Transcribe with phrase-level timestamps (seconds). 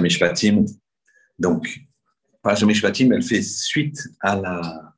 [0.00, 0.64] Mishpatim.
[1.38, 1.80] Donc,
[2.64, 4.94] Mishpatim, elle fait suite à la,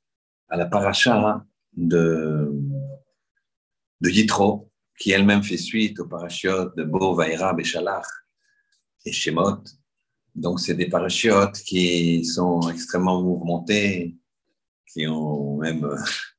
[0.49, 1.45] à la paracha
[1.77, 2.51] de,
[4.01, 8.07] de Yitro, qui elle-même fait suite aux parachiotes de Bo, Vaïra, Béchalach
[9.05, 9.63] et Shemot.
[10.35, 14.17] Donc, c'est des parachiotes qui sont extrêmement mouvementés,
[14.93, 15.89] qui ont même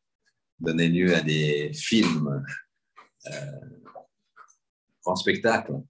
[0.60, 2.44] donné lieu à des films,
[3.28, 3.32] euh,
[5.04, 5.82] grands spectacles.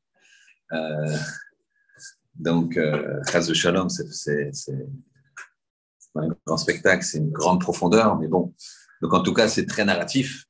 [0.71, 1.17] Euh,
[2.35, 4.51] donc, euh, de Shalom, c'est
[6.15, 8.53] un grand spectacle, c'est une grande profondeur, mais bon.
[9.01, 10.45] Donc, en tout cas, c'est très narratif.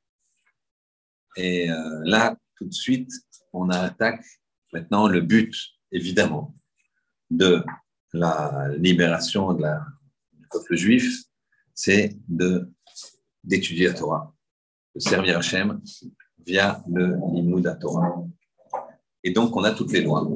[1.36, 3.10] Et euh, là, tout de suite,
[3.52, 4.24] on attaque
[4.72, 5.54] maintenant le but,
[5.92, 6.54] évidemment,
[7.30, 7.64] de
[8.12, 9.84] la libération de la,
[10.32, 11.24] du peuple juif,
[11.74, 12.16] c'est
[13.44, 14.34] d'étudier la Torah,
[14.94, 15.80] de servir Hachem
[16.38, 18.24] via le Limud Torah.
[19.22, 20.26] Et donc, on a toutes les lois.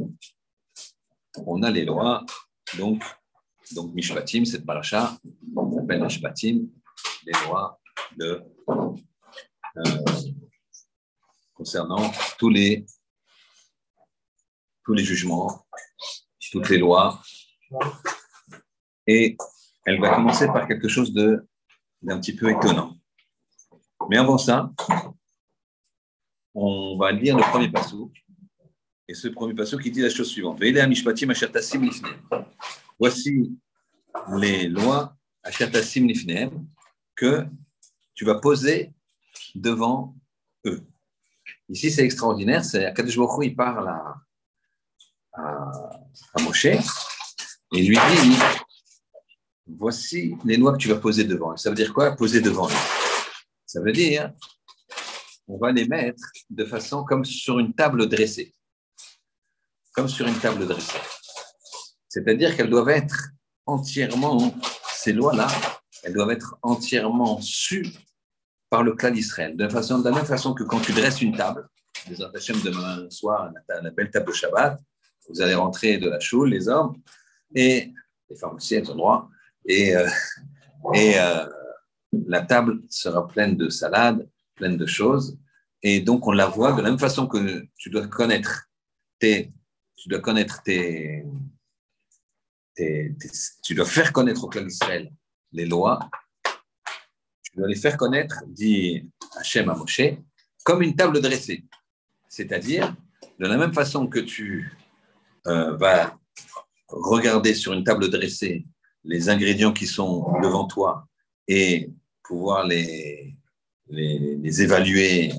[1.46, 2.24] On a les lois,
[2.76, 3.02] donc,
[3.72, 5.16] donc Mishpatim, cette paracha,
[5.56, 6.66] on appelle Mishpatim,
[7.24, 7.80] les lois
[8.16, 8.42] de,
[9.76, 10.04] euh,
[11.54, 12.84] concernant tous les,
[14.84, 15.66] tous les jugements,
[16.50, 17.22] toutes les lois.
[19.06, 19.37] Et
[19.87, 22.96] elle va commencer par quelque chose d'un petit peu étonnant.
[24.09, 24.72] Mais avant ça,
[26.54, 28.24] on va lire le premier passage.
[29.10, 30.60] Et ce premier passage qui dit la chose suivante.
[32.96, 33.58] Voici
[34.38, 35.16] les lois
[37.16, 37.44] que
[38.14, 38.92] tu vas poser
[39.56, 40.14] devant
[40.64, 40.86] eux.
[41.68, 42.64] Ici, c'est extraordinaire.
[42.64, 43.88] C'est Akadosh Baruch il parle
[45.32, 46.00] à,
[46.44, 48.38] Moshe et lui dit
[49.66, 51.56] Voici les lois que tu vas poser devant eux.
[51.56, 52.82] Ça veut dire quoi Poser devant eux?
[53.66, 54.32] Ça veut dire
[55.48, 58.54] on va les mettre de façon comme sur une table dressée.
[60.09, 60.98] Sur une table dressée.
[62.09, 63.30] C'est-à-dire qu'elles doivent être
[63.66, 64.54] entièrement,
[64.93, 65.47] ces lois-là,
[66.03, 67.87] elles doivent être entièrement sues
[68.69, 69.56] par le clan d'Israël.
[69.56, 71.69] De, de la même façon que quand tu dresses une table,
[72.09, 74.81] les demain soir, la belle table de Shabbat,
[75.28, 76.97] vous allez rentrer de la choule, les hommes,
[77.55, 77.93] et
[78.28, 79.28] les femmes aussi, elles ont droit,
[79.65, 80.09] et, euh,
[80.94, 81.47] et euh,
[82.27, 85.38] la table sera pleine de salades, pleine de choses,
[85.82, 88.69] et donc on la voit de la même façon que tu dois connaître
[89.19, 89.53] tes,
[90.00, 91.27] tu dois connaître tes,
[93.62, 95.12] tu dois faire connaître au clan d'Israël
[95.53, 96.00] les lois,
[97.43, 99.06] tu dois les faire connaître, dit
[99.37, 100.00] Hachem à Moshe,
[100.65, 101.65] comme une table dressée.
[102.31, 102.97] C'est-à-dire,
[103.38, 104.72] de la même façon que tu
[105.47, 106.19] euh, vas
[106.88, 108.65] regarder sur une table dressée
[109.05, 111.06] les ingrédients qui sont devant toi
[111.47, 111.91] et
[112.22, 113.37] pouvoir les,
[113.88, 115.32] les, les évaluer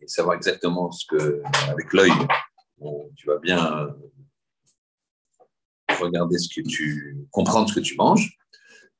[0.00, 2.12] et savoir exactement ce que, avec l'œil,
[3.16, 3.94] tu vas bien
[6.00, 8.36] regarder ce que tu, comprendre ce que tu manges.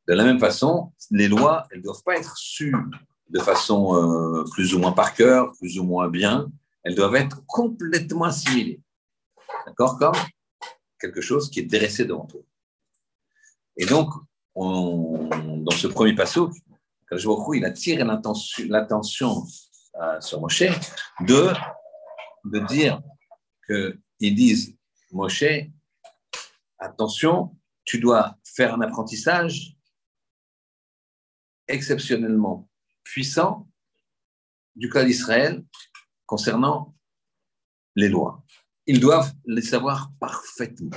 [0.09, 2.77] De la même façon, les lois, elles ne doivent pas être sues
[3.29, 6.51] de façon euh, plus ou moins par cœur, plus ou moins bien.
[6.83, 8.81] Elles doivent être complètement assimilées.
[9.67, 10.17] D'accord Comme
[10.99, 12.41] quelque chose qui est dressé devant toi.
[13.77, 14.11] Et donc,
[14.57, 16.51] dans ce premier passage,
[17.13, 19.45] il attire l'attention
[20.01, 20.65] euh, sur Moshe
[21.21, 21.53] de,
[22.45, 23.01] de dire
[23.71, 24.77] qu'ils disent
[25.13, 25.45] Moshe,
[26.79, 29.77] attention, tu dois faire un apprentissage
[31.69, 32.69] exceptionnellement
[33.03, 33.69] puissant
[34.75, 35.65] du cas d'Israël
[36.27, 36.95] concernant
[37.97, 38.45] les lois.
[38.87, 40.97] Ils doivent les savoir parfaitement.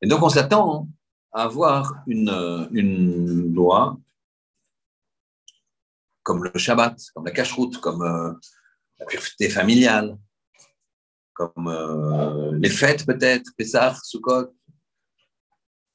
[0.00, 0.88] Et donc on s'attend
[1.32, 3.98] à avoir une, une loi
[6.22, 8.32] comme le Shabbat, comme la cacheroute, comme euh,
[8.98, 10.18] la pureté familiale,
[11.36, 14.54] comme euh, les fêtes peut-être, Pessah, Sukkot,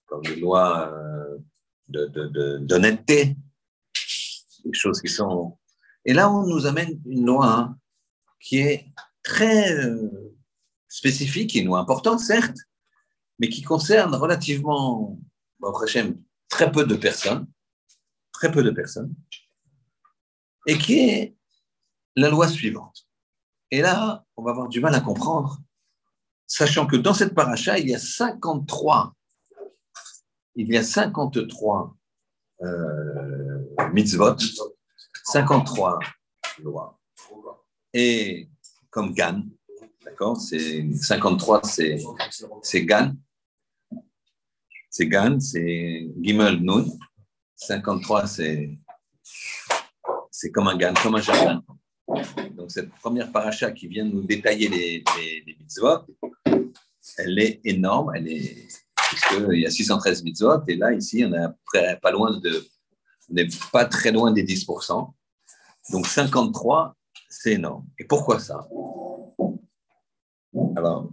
[0.05, 1.37] comme les lois euh,
[2.59, 3.35] d'honnêteté, de,
[4.65, 5.57] des choses qui sont...
[6.05, 7.77] Et là, on nous amène une loi hein,
[8.39, 8.85] qui est
[9.23, 9.75] très
[10.87, 12.57] spécifique, une loi importante, certes,
[13.39, 15.19] mais qui concerne relativement,
[15.59, 15.73] bon,
[16.49, 17.47] très peu de personnes,
[18.31, 19.13] très peu de personnes,
[20.67, 21.35] et qui est
[22.15, 23.07] la loi suivante.
[23.71, 25.57] Et là, on va avoir du mal à comprendre,
[26.45, 29.15] sachant que dans cette paracha, il y a 53,
[30.55, 31.95] il y a 53
[32.63, 34.35] euh, mitzvot,
[35.23, 35.99] 53
[36.61, 36.99] lois.
[37.93, 38.49] Et
[38.89, 39.43] comme Gan,
[40.03, 41.97] d'accord, c'est 53, c'est
[42.61, 43.13] c'est Gan,
[44.89, 46.85] c'est Gan, c'est Gimel Nun,
[47.55, 48.77] 53, c'est
[50.29, 51.63] c'est comme un gan, comme un jardin.
[52.55, 55.03] Donc, cette première paracha qui vient de nous détailler les,
[55.45, 56.05] les, mitzvot,
[57.17, 61.99] elle est énorme, elle est, puisqu'il y a 613 mitzvot, et là, ici, on est
[62.01, 62.11] pas
[63.29, 65.13] n'est pas très loin des 10%.
[65.91, 66.95] Donc 53,
[67.29, 67.85] c'est énorme.
[67.97, 68.67] Et pourquoi ça?
[70.75, 71.11] Alors,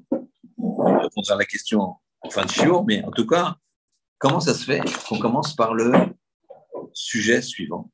[0.57, 3.57] on répondra à la question en fin de jour, mais en tout cas,
[4.19, 5.93] comment ça se fait qu'on commence par le
[6.93, 7.91] sujet suivant,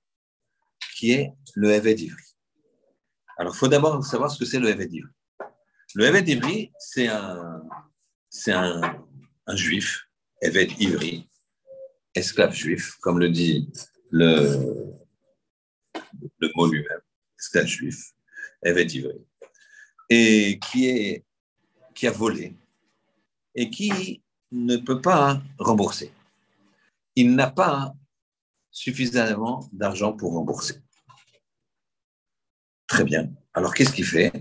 [0.97, 2.24] qui est le Eved Ivri?
[3.37, 5.11] Alors, il faut d'abord savoir ce que c'est le Eved Ivri.
[5.95, 7.63] Le Eved Ivri, c'est un,
[8.29, 8.81] c'est un,
[9.55, 10.09] juif,
[10.41, 11.29] Eved Ivri,
[12.15, 13.71] esclave juif, comme le dit
[14.11, 14.95] le,
[16.39, 17.01] le mot lui-même,
[17.39, 18.13] esclave juif,
[18.63, 19.27] Eved Ivri,
[20.11, 21.25] et qui, est,
[21.95, 22.57] qui a volé
[23.55, 26.13] et qui ne peut pas rembourser.
[27.17, 27.95] Il n'a pas
[28.71, 30.84] suffisamment d'argent pour rembourser.
[32.95, 33.29] Très bien.
[33.55, 34.33] Alors qu'est-ce qu'il fait?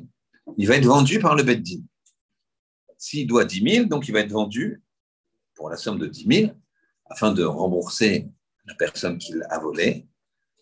[0.59, 1.81] Il va être vendu par le Beddin.
[2.99, 4.83] S'il doit 10 000, donc il va être vendu
[5.55, 6.51] pour la somme de 10 000
[7.07, 8.27] afin de rembourser
[8.65, 10.05] la personne qu'il a volé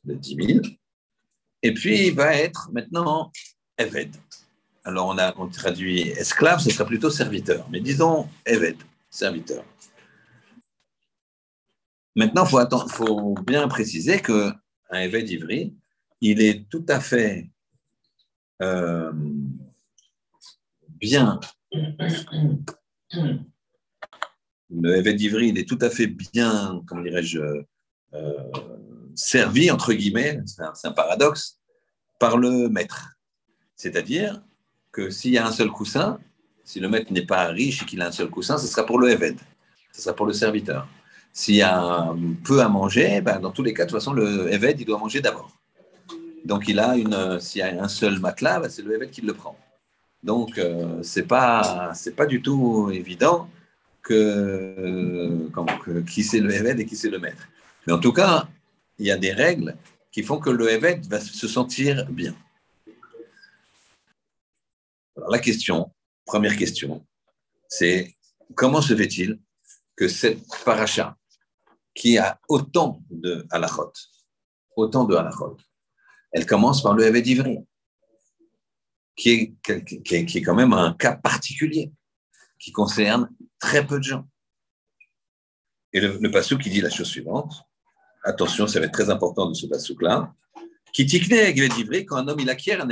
[0.06, 0.60] de 10 000.
[1.64, 3.30] Et puis il va être maintenant
[3.78, 4.16] Eved.
[4.86, 8.78] Alors on a traduit esclave, ce sera plutôt serviteur, mais disons Eved,
[9.10, 9.66] serviteur.
[12.16, 14.54] Maintenant, il faut, bien préciser qu'un
[14.94, 15.76] évêque d'Ivry,
[16.22, 17.50] il est tout à fait
[18.62, 19.12] euh,
[21.00, 21.40] bien.
[24.70, 27.40] Le évêque d'Ivry, il est tout à fait bien, comment dirais-je,
[28.14, 28.52] euh,
[29.16, 31.60] servi, entre guillemets, c'est un, paradoxe,
[32.20, 33.18] par le maître.
[33.76, 34.42] C'est-à-dire
[34.92, 36.20] que s'il y a un seul coussin,
[36.64, 39.00] si le maître n'est pas riche et qu'il a un seul coussin, ce sera pour
[39.00, 39.40] le évêque,
[39.92, 40.88] ce sera pour le serviteur.
[41.34, 44.52] S'il y a peu à manger, ben, dans tous les cas, de toute façon, le
[44.52, 45.61] Eved, il doit manger d'abord.
[46.46, 49.22] Donc, il a une, s'il y a un seul matelas, ben, c'est le Eved qui
[49.22, 49.58] le prend.
[50.24, 53.50] Donc, euh, ce n'est pas, pas du tout évident
[54.02, 55.50] que,
[56.10, 57.48] qui c'est le Eved et qui c'est le maître.
[57.86, 58.48] Mais en tout cas,
[58.98, 59.76] il y a des règles
[60.12, 62.36] qui font que le Eved va se sentir bien.
[65.30, 65.92] La question,
[66.26, 67.06] première question,
[67.68, 68.16] c'est
[68.56, 69.40] comment se fait-il
[69.96, 71.16] que cette paracha,
[71.94, 73.92] qui a autant de halachot,
[74.76, 75.58] autant de halachot.
[76.32, 77.60] Elle commence par le Ivri,
[79.16, 79.54] qui est,
[80.04, 81.92] qui, est, qui est quand même un cas particulier,
[82.60, 83.30] qui concerne
[83.60, 84.28] très peu de gens.
[85.94, 87.54] Et le, le qui dit la chose suivante,
[88.24, 90.34] attention, ça va être très important de ce pasouk-là,
[90.94, 91.34] qui tikne
[92.06, 92.90] quand un homme il acquiert un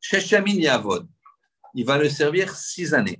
[0.00, 1.06] Sheshamin Yavod,
[1.74, 3.18] il va le servir six années.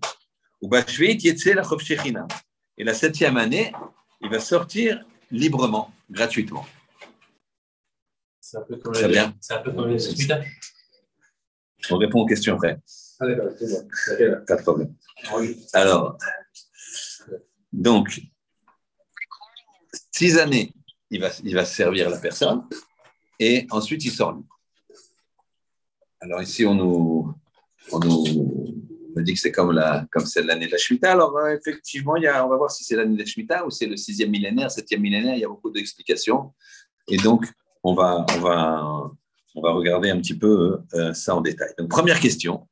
[2.78, 3.72] Et la septième année,
[4.20, 6.66] il va sortir librement, gratuitement.
[8.50, 9.32] C'est un peu comme, Très bien.
[9.40, 9.98] C'est un peu comme les
[11.88, 12.78] On répond aux questions après.
[13.20, 13.52] Ah d'accord,
[14.44, 14.94] Pas de problème.
[15.72, 16.18] Alors,
[17.72, 18.20] donc,
[20.10, 20.74] six années,
[21.10, 22.66] il va, il va servir la personne
[23.38, 24.60] et ensuite il sort libre.
[26.20, 27.32] Alors ici, on nous,
[27.92, 28.74] on nous
[29.14, 31.12] me dit que c'est comme, la, comme c'est l'année de la Shemitah.
[31.12, 33.64] Alors, euh, effectivement, il y a, on va voir si c'est l'année de la Shemitah
[33.64, 35.36] ou c'est le sixième millénaire, septième millénaire.
[35.36, 36.52] Il y a beaucoup d'explications.
[37.06, 37.46] Et donc,
[37.82, 39.10] on va, on, va,
[39.54, 41.72] on va regarder un petit peu euh, ça en détail.
[41.78, 42.68] Donc, première question.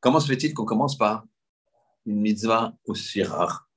[0.00, 1.24] Comment se fait-il qu'on commence par
[2.06, 3.68] une mitzvah aussi rare,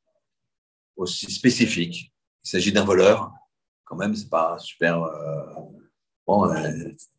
[0.95, 2.12] aussi spécifique?
[2.43, 3.31] Il s'agit d'un voleur.
[3.84, 5.03] Quand même, c'est pas super.
[5.03, 5.43] Euh,
[6.25, 6.48] bon,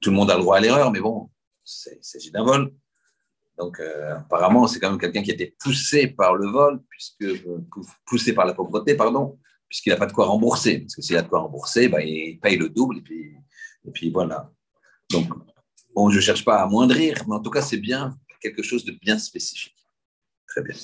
[0.00, 1.31] tout le monde a le droit à l'erreur, mais bon,
[1.65, 2.75] il s'agit d'un vol.
[3.59, 7.23] Donc, euh, apparemment, c'est quand même quelqu'un qui a été poussé par le vol, puisque,
[7.23, 7.65] euh,
[8.05, 9.38] poussé par la pauvreté, pardon,
[9.69, 10.81] puisqu'il n'a pas de quoi rembourser.
[10.81, 13.35] Parce que s'il a de quoi rembourser, bah, il paye le double, et puis,
[13.87, 14.53] et puis voilà.
[15.11, 15.29] Donc,
[15.95, 18.85] bon, je ne cherche pas à amoindrir, mais en tout cas, c'est bien quelque chose
[18.85, 19.77] de bien spécifique.
[20.47, 20.75] Très bien.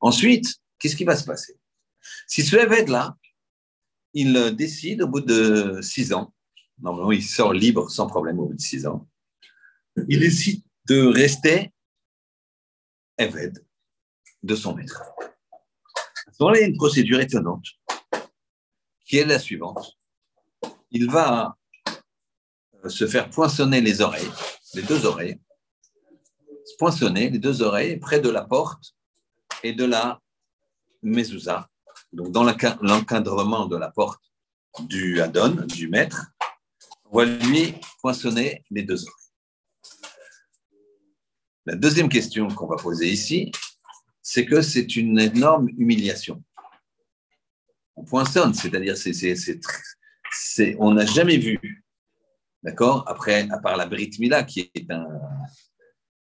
[0.00, 0.46] Ensuite,
[0.78, 1.58] qu'est-ce qui va se passer?
[2.26, 3.16] Si ce évêque-là,
[4.12, 6.32] il décide au bout de six ans,
[6.80, 9.08] normalement, il sort libre sans problème au bout de six ans,
[10.08, 11.72] il décide de rester
[13.16, 13.64] Eved
[14.42, 15.02] de son maître.
[16.40, 17.66] Y a une procédure étonnante
[19.04, 19.98] qui est la suivante.
[20.90, 21.56] Il va
[22.84, 24.30] euh, se faire poinçonner les oreilles,
[24.74, 25.38] les deux oreilles,
[26.78, 28.94] poinçonner les deux oreilles près de la porte
[29.62, 30.20] et de la
[31.02, 31.68] mezouza.
[32.12, 34.22] Donc, dans l'encadrement de la porte
[34.80, 36.32] du Adon, du maître,
[37.04, 39.14] on va lui poinçonner les deux oreilles.
[41.66, 43.50] La deuxième question qu'on va poser ici,
[44.24, 46.42] c'est que c'est une énorme humiliation.
[47.94, 51.84] On poinçonne, c'est-à-dire c'est, on n'a jamais vu,
[52.62, 55.06] d'accord, après, à part la Brit Mila, qui est, un,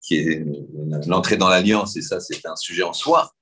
[0.01, 0.45] qui est
[1.07, 3.33] l'entrée dans l'alliance, et ça, c'est un sujet en soi.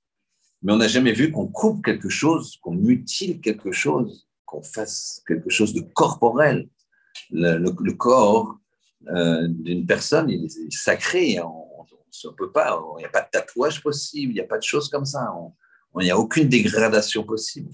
[0.62, 5.22] Mais on n'a jamais vu qu'on coupe quelque chose, qu'on mutile quelque chose, qu'on fasse
[5.26, 6.68] quelque chose de corporel.
[7.30, 8.58] Le, corps
[9.08, 11.38] euh, d'une personne, est sacré.
[12.26, 14.64] Ne peut pas, il n'y a pas de tatouage possible, il n'y a pas de
[14.64, 15.32] choses comme ça.
[16.00, 17.70] Il n'y a aucune dégradation possible.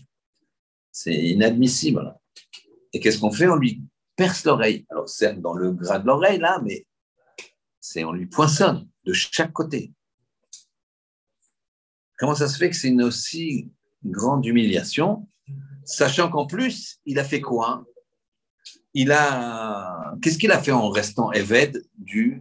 [0.93, 2.15] C'est inadmissible.
[2.93, 3.49] Et qu'est-ce qu'on fait?
[3.49, 3.83] On lui
[4.15, 4.87] perce l'oreille.
[4.91, 6.87] Alors, certes, dans le gras de l'oreille, là, mais
[7.81, 9.93] c'est on lui poinçonne de chaque côté.
[12.19, 13.73] Comment ça se fait que c'est une aussi
[14.05, 15.29] grande humiliation,
[15.85, 17.85] sachant qu'en plus, il a fait quoi?
[18.95, 20.15] Il a.
[20.23, 22.41] Qu'est-ce qu'il a fait en restant évêque du.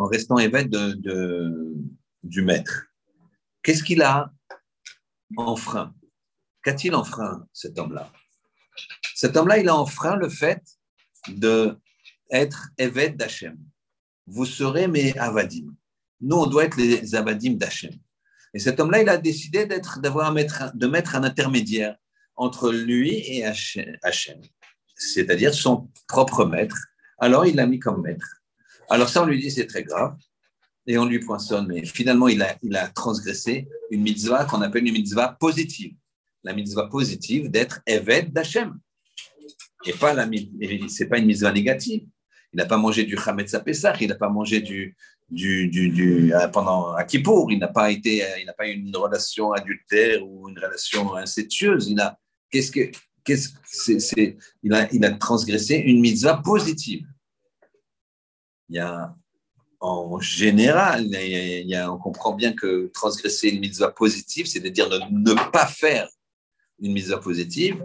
[0.00, 1.74] En restant évêque de,
[2.22, 2.86] du maître
[3.62, 4.32] Qu'est-ce qu'il a
[5.36, 5.94] enfreint?
[6.62, 8.10] Qu'a-t-il enfreint, cet homme-là?
[9.14, 10.62] Cet homme-là, il a enfreint le fait
[11.28, 11.76] de
[12.30, 13.58] être évêque d'Hachem.
[14.26, 15.66] Vous serez mes avadim.
[16.22, 17.92] Nous, on doit être les avadim d'Hachem.
[18.54, 21.96] Et cet homme-là, il a décidé d'être, d'avoir de mettre un intermédiaire
[22.36, 24.40] entre lui et Hachem,
[24.94, 26.78] c'est-à-dire son propre maître.
[27.18, 28.39] Alors, il l'a mis comme maître.
[28.90, 30.16] Alors ça, on lui dit, c'est très grave,
[30.86, 34.86] et on lui poinçonne, mais finalement, il a, il a transgressé une mitzvah qu'on appelle
[34.86, 35.94] une mitzvah positive.
[36.42, 38.78] La mitzvah positive d'être évêque d'Hachem.
[39.86, 40.28] Et pas la,
[40.88, 42.02] c'est pas une mitzvah négative.
[42.52, 44.96] Il n'a pas mangé du Chametz à Pessah, il n'a pas mangé du,
[45.30, 47.06] du, du, euh, pendant à.
[47.12, 51.88] Il n'a pas été, il n'a pas eu une relation adultère ou une relation incestueuse.
[51.88, 52.18] Il a,
[52.50, 52.90] qu'est-ce que,
[53.22, 57.06] qu'est-ce c'est, il a, il a transgressé une mitzvah positive.
[58.70, 59.16] Il y a,
[59.80, 61.08] en général,
[61.90, 66.08] on comprend bien que transgresser une mitzvah positive, c'est de dire ne, pas faire
[66.78, 67.84] une mitzvah positive.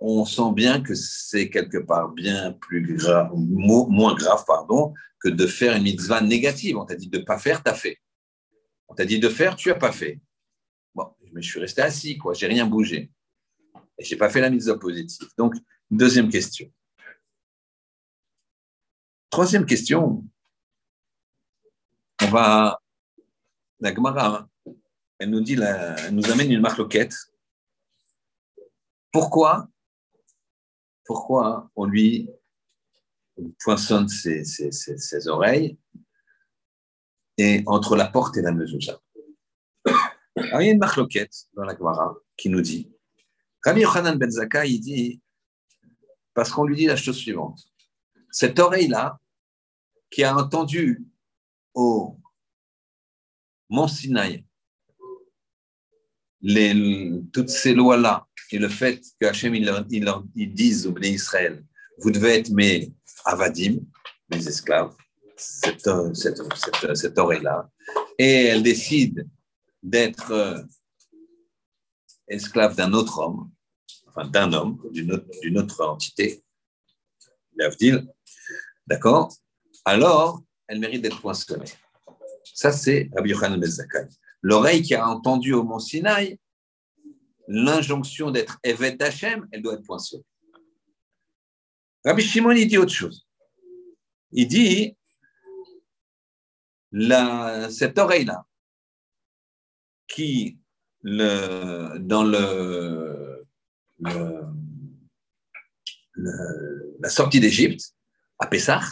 [0.00, 5.46] On sent bien que c'est quelque part bien plus grave, moins grave, pardon, que de
[5.48, 6.78] faire une mitzvah négative.
[6.78, 7.98] On t'a dit de ne pas faire, tu as fait.
[8.86, 10.20] On t'a dit de faire, tu n'as pas fait.
[10.94, 13.10] Bon, mais je suis resté assis, quoi, j'ai rien bougé.
[13.98, 15.28] Et je n'ai pas fait la mitzvah positive.
[15.36, 15.54] Donc,
[15.90, 16.70] deuxième question.
[19.30, 20.24] Troisième question,
[22.20, 22.80] on va.
[23.78, 24.48] La Gemara,
[25.20, 27.14] elle nous dit, elle nous amène une marloquette.
[29.12, 29.68] Pourquoi
[31.04, 32.28] Pourquoi on lui
[33.60, 35.78] poinçonne ses, oreilles,
[37.38, 39.00] et entre la porte et la mezouza.
[39.86, 39.92] il
[40.36, 42.92] y a une marloquette dans la Gemara qui nous dit
[43.64, 44.28] Rabbi Yochanan Ben
[44.64, 45.22] il dit,
[46.34, 47.69] parce qu'on lui dit la chose suivante
[48.30, 49.18] cette oreille-là,
[50.10, 51.04] qui a entendu
[51.74, 52.18] au
[53.68, 54.44] Mont Sinaï
[57.32, 61.64] toutes ces lois-là et le fait que Hachem il, disent au Israël
[61.98, 62.92] vous devez être mes
[63.24, 63.78] avadim,
[64.30, 64.94] mes esclaves,
[65.36, 67.70] cette, cette, cette, oreille-là,
[68.18, 69.28] et elle décide
[69.82, 70.62] d'être euh,
[72.28, 73.50] esclave d'un autre homme,
[74.06, 76.42] enfin d'un homme, d'une autre, autre, entité,
[77.56, 78.06] l'Avdil,
[78.90, 79.32] d'accord?
[79.84, 81.70] Alors, elle mérite d'être poinçonnée.
[82.42, 84.08] Ça, c'est Rabbi Yochanan ben
[84.42, 86.38] L'oreille qui a entendu au mont Sinaï
[87.46, 90.24] l'injonction d'être Evet d'Hachem, elle doit être poinçonnée.
[92.04, 93.26] Rabbi Shimon, il dit autre chose.
[94.32, 94.96] Il dit,
[96.92, 98.44] la, cette oreille-là,
[100.08, 100.58] qui,
[101.02, 103.46] le, dans le,
[106.14, 107.94] la sortie d'Égypte,
[108.40, 108.82] à Pessah,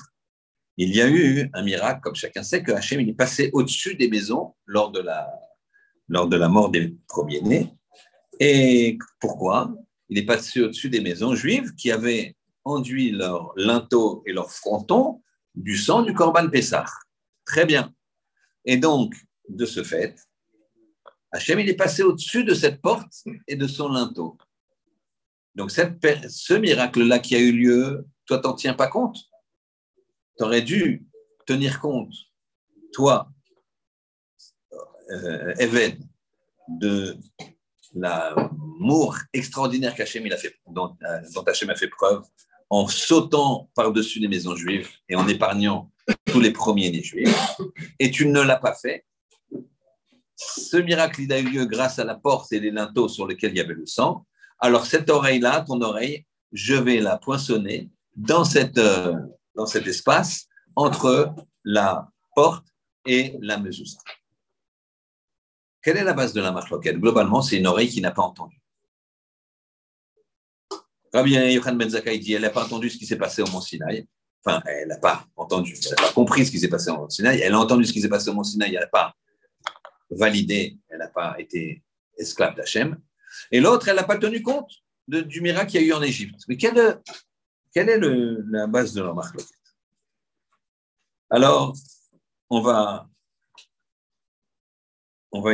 [0.77, 3.97] il y a eu un miracle, comme chacun sait, que Hachem il est passé au-dessus
[3.97, 5.29] des maisons lors de la,
[6.09, 7.75] lors de la mort des premiers-nés.
[8.39, 9.75] Et pourquoi?
[10.09, 15.23] Il est passé au-dessus des maisons juives qui avaient enduit leur linteau et leur fronton
[15.55, 16.85] du sang du Corban Pessah.
[17.45, 17.93] Très bien.
[18.65, 19.15] Et donc,
[19.49, 20.15] de ce fait,
[21.33, 23.13] Hachem, il est passé au-dessus de cette porte
[23.49, 24.39] et de son linteau.
[25.55, 25.99] Donc, cette,
[26.31, 29.19] ce miracle-là qui a eu lieu, toi, t'en tiens pas compte?
[30.39, 31.07] Tu aurais dû
[31.47, 32.15] tenir compte,
[32.93, 33.29] toi,
[35.11, 35.55] euh,
[36.69, 37.17] de
[37.95, 42.23] l'amour extraordinaire qu'Hachem a fait, dont, euh, dont Hachem a fait preuve
[42.71, 45.91] en sautant par-dessus les maisons juives et en épargnant
[46.27, 47.57] tous les premiers-nés juifs,
[47.99, 49.05] et tu ne l'as pas fait,
[50.37, 53.53] ce miracle, il a eu lieu grâce à la porte et les linteaux sur lesquels
[53.53, 54.27] il y avait le sang.
[54.61, 59.15] Alors, cette oreille-là, ton oreille, je vais la poinçonner dans, cette, euh,
[59.59, 60.47] dans cet espace
[60.77, 61.35] entre
[61.65, 62.67] la porte
[63.05, 63.99] et la mezouza.
[65.83, 68.57] Quelle est la base de la marloquette Globalement, c'est une oreille qui n'a pas entendu.
[71.13, 73.61] Rabbi Yochanan Ben Zakkai dit elle n'a pas entendu ce qui s'est passé au Mont
[73.61, 74.07] Sinaï.
[74.45, 77.09] Enfin, elle n'a pas entendu, elle n'a pas compris ce qui s'est passé au Mont
[77.09, 77.41] Sinaï.
[77.41, 79.15] Elle a entendu ce qui s'est passé au Mont Sinaï, elle n'a pas
[80.11, 81.83] validé, elle n'a pas été
[82.17, 82.97] esclave d'Hachem.
[83.51, 84.71] Et l'autre, elle n'a pas tenu compte
[85.09, 86.43] du miracle qu'il y a eu en Égypte.
[86.49, 87.01] Mais quelle,
[87.73, 88.01] quelle est
[88.49, 89.41] la base de leur marque
[91.31, 91.75] Alors,
[92.51, 93.07] on va,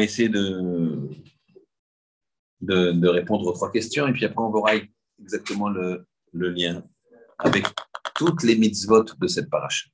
[0.00, 1.08] essayer de,
[3.08, 4.82] répondre aux trois questions et puis après, on verra
[5.20, 6.82] exactement le, lien
[7.38, 7.66] avec
[8.14, 9.88] toutes les mitzvot de cette paracha.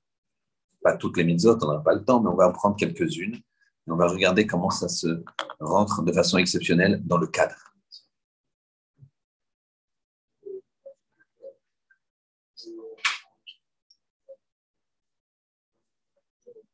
[0.83, 3.35] Pas toutes les mitzvot, on n'a pas le temps, mais on va en prendre quelques-unes
[3.35, 5.23] et on va regarder comment ça se
[5.59, 7.70] rentre de façon exceptionnelle dans le cadre.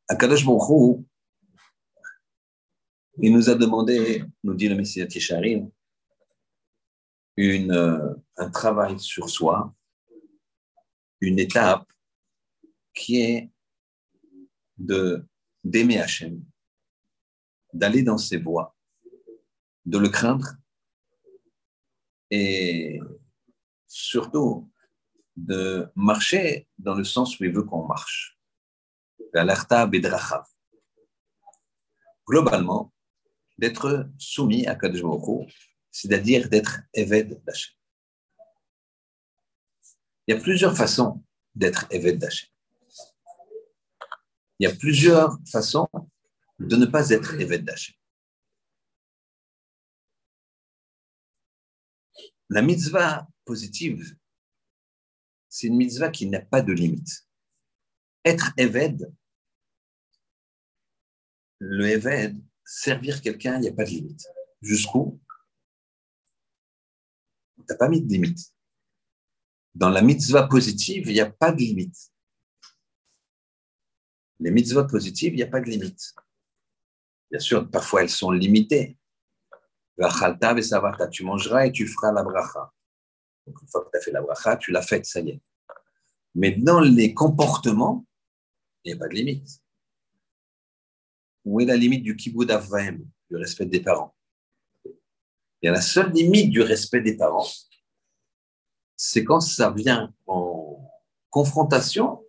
[0.09, 1.03] Akadosh Baruch
[3.19, 5.71] il nous a demandé, nous dit le Messie Tisharim,
[7.39, 9.73] euh, un travail sur soi,
[11.19, 11.91] une étape
[12.93, 13.51] qui est
[14.77, 15.25] de
[15.63, 16.43] d'aimer Hachem,
[17.73, 18.75] d'aller dans ses voies,
[19.85, 20.55] de le craindre
[22.29, 22.99] et
[23.87, 24.71] surtout
[25.35, 28.36] de marcher dans le sens où il veut qu'on marche.
[32.27, 32.93] Globalement,
[33.57, 35.01] d'être soumis à Kadosh
[35.91, 37.73] c'est-à-dire d'être Eved d'Hachem.
[40.27, 41.23] Il y a plusieurs façons
[41.55, 42.49] d'être Eved d'Hachem.
[44.59, 45.87] Il y a plusieurs façons
[46.59, 47.95] de ne pas être Eved d'Hachem.
[52.49, 54.15] La mitzvah positive,
[55.49, 57.26] c'est une mitzvah qui n'a pas de limite.
[58.27, 59.09] Être Eved,
[61.59, 64.27] le Eved, servir quelqu'un, il n'y a pas de limite.
[64.61, 65.21] Jusqu'où?
[67.55, 68.53] Tu n'as pas mis de limite.
[69.73, 72.11] Dans la mitzvah positive, il n'y a pas de limite.
[74.41, 76.13] Les mitzvahs positives, il n'y a pas de limite.
[77.31, 78.97] Bien sûr, parfois elles sont limitées.
[81.11, 82.73] Tu mangeras et tu feras la bracha.
[83.45, 85.41] Une fois que tu as fait la bracha, tu l'as faite, ça y est.
[86.35, 88.03] Mais dans les comportements,
[88.87, 89.61] il n'y a pas de limite.
[91.45, 94.15] Où est la limite du kibbutz avvaim, du respect des parents?
[95.61, 97.47] Et la seule limite du respect des parents,
[98.95, 100.89] c'est quand ça vient en
[101.29, 102.23] confrontation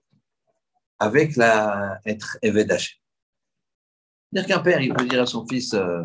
[0.99, 2.97] avec la, être évedaché.
[4.33, 6.03] C'est-à-dire qu'un père, il peut dire à son fils, euh,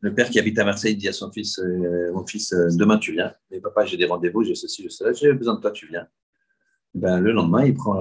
[0.00, 2.98] le père qui habite à Marseille dit à son fils, euh, mon fils, euh, demain
[2.98, 3.34] tu viens.
[3.50, 6.06] Mais papa, j'ai des rendez-vous, j'ai ceci, j'ai cela, j'ai besoin de toi, tu viens.
[6.94, 7.96] Ben, le lendemain, il prend,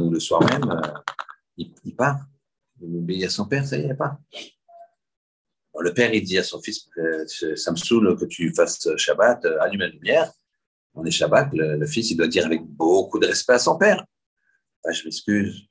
[0.00, 0.80] ou le soir même,
[1.56, 2.20] il, part
[2.80, 4.18] obéit à son père, ça y est pas.
[5.80, 7.24] le père, il dit à son fils, euh,
[7.56, 10.32] ça me saoule que tu fasses Shabbat, euh, allume la lumière.
[10.94, 14.04] On est Shabbat, le, fils, il doit dire avec beaucoup de respect à son père.
[14.84, 15.66] Ah, je m'excuse,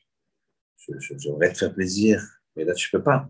[1.18, 2.22] j'aimerais te faire plaisir,
[2.56, 3.30] mais là, tu peux pas.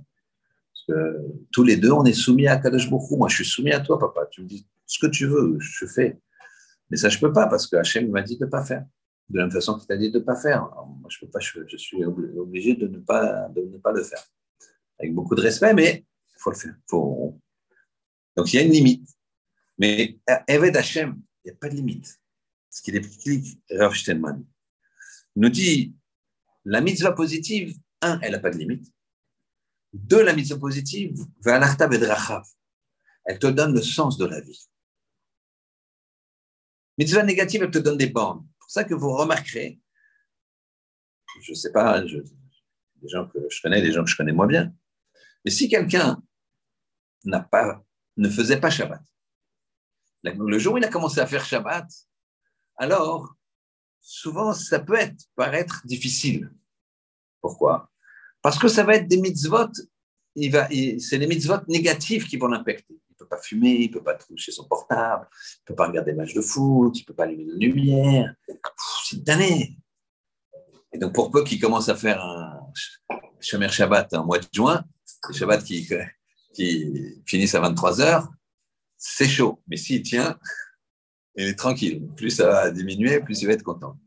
[1.52, 3.18] Tous les deux, on est soumis à Kadosh Bokhu.
[3.18, 4.26] Moi, je suis soumis à toi, papa.
[4.32, 6.18] Tu me dis ce que tu veux, je fais.
[6.90, 8.86] Mais ça, je peux pas parce que Hachem m'a dit de ne pas faire
[9.30, 10.62] de la même façon qu'il t'a dit de ne pas faire.
[10.62, 14.24] moi, je, peux pas, je, suis obligé de ne, pas, de ne pas le faire.
[15.00, 16.76] Avec beaucoup de respect, mais il faut le faire.
[16.88, 17.40] Faut...
[18.36, 19.10] Donc, il y a une limite.
[19.78, 22.20] Mais Eved Hashem, il n'y a pas de limite.
[22.70, 24.46] Ce qu'il explique Rav Steinman.
[25.36, 25.96] nous dit
[26.66, 28.92] la mitzvah positive, un, elle n'a pas de limite.
[29.94, 31.26] Deux, la mitzvah positive,
[33.26, 34.68] elle te donne le sens de la vie.
[36.98, 39.80] Mitzvah négative, elle te donne des bornes pour ça que vous remarquerez,
[41.42, 44.46] je ne sais pas, des gens que je connais, des gens que je connais moins
[44.46, 44.74] bien,
[45.46, 46.22] mais si quelqu'un
[47.24, 47.82] n'a pas,
[48.18, 49.02] ne faisait pas Shabbat,
[50.24, 51.88] le jour où il a commencé à faire Shabbat,
[52.76, 53.34] alors
[54.02, 56.52] souvent ça peut être, paraître difficile.
[57.40, 57.90] Pourquoi?
[58.42, 59.72] Parce que ça va être des mitzvot,
[60.36, 64.52] c'est les mitzvot négatifs qui vont l'impacter peut pas fumer, il ne peut pas toucher
[64.52, 67.24] son portable, il ne peut pas regarder des matchs de foot, il ne peut pas
[67.24, 68.34] allumer de lumière.
[69.04, 69.78] C'est damné.
[70.94, 72.60] Et donc, pour peu qu'il commence à faire un
[73.40, 74.84] Shomer Shabbat en mois de juin,
[75.30, 75.88] le Shabbat qui,
[76.54, 78.30] qui finissent à 23 heures,
[78.98, 79.62] c'est chaud.
[79.68, 80.40] Mais s'il tient,
[81.36, 82.08] il est tranquille.
[82.16, 84.00] Plus ça va diminuer, plus il va être content.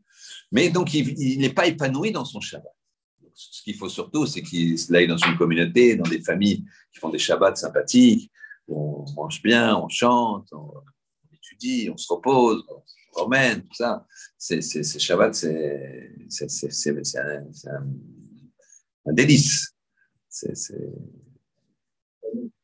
[0.51, 2.73] Mais donc, il n'est pas épanoui dans son Shabbat.
[3.33, 7.09] Ce qu'il faut surtout, c'est qu'il aille dans une communauté, dans des familles qui font
[7.09, 8.30] des Shabbats sympathiques,
[8.71, 10.71] on mange bien, on chante, on,
[11.33, 14.05] étudie, on se repose, on se promène, tout ça.
[14.37, 14.61] C'est,
[14.99, 16.09] Shabbat, c'est,
[19.05, 19.73] un, délice.
[20.29, 20.53] C'est,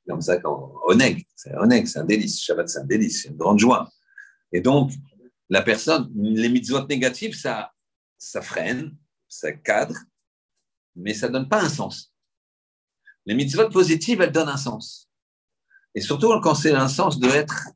[0.08, 1.52] comme ça quand Oneg, c'est
[1.86, 2.42] c'est un délice.
[2.42, 3.90] Shabbat, c'est un délice, c'est une grande joie.
[4.52, 4.92] Et donc,
[5.50, 7.72] la personne, les mitzvot négatives, ça,
[8.18, 8.96] ça freine,
[9.28, 9.96] ça cadre,
[10.96, 12.14] mais ça ne donne pas un sens.
[13.26, 15.07] Les mitzvot positives, elles donnent un sens.
[15.98, 17.70] Et surtout quand c'est un sens de être,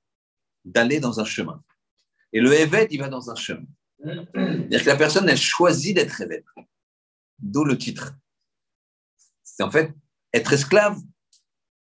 [0.64, 1.60] d'aller dans un chemin.
[2.32, 3.66] Et le évêque, il va dans un chemin.
[4.00, 6.46] C'est-à-dire que la personne, elle choisit d'être évêque.
[7.40, 8.14] D'où le titre.
[9.44, 9.92] C'est en fait,
[10.32, 11.00] être esclave,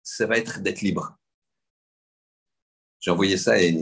[0.04, 1.18] ça va être d'être libre.
[3.00, 3.72] J'ai envoyé ça et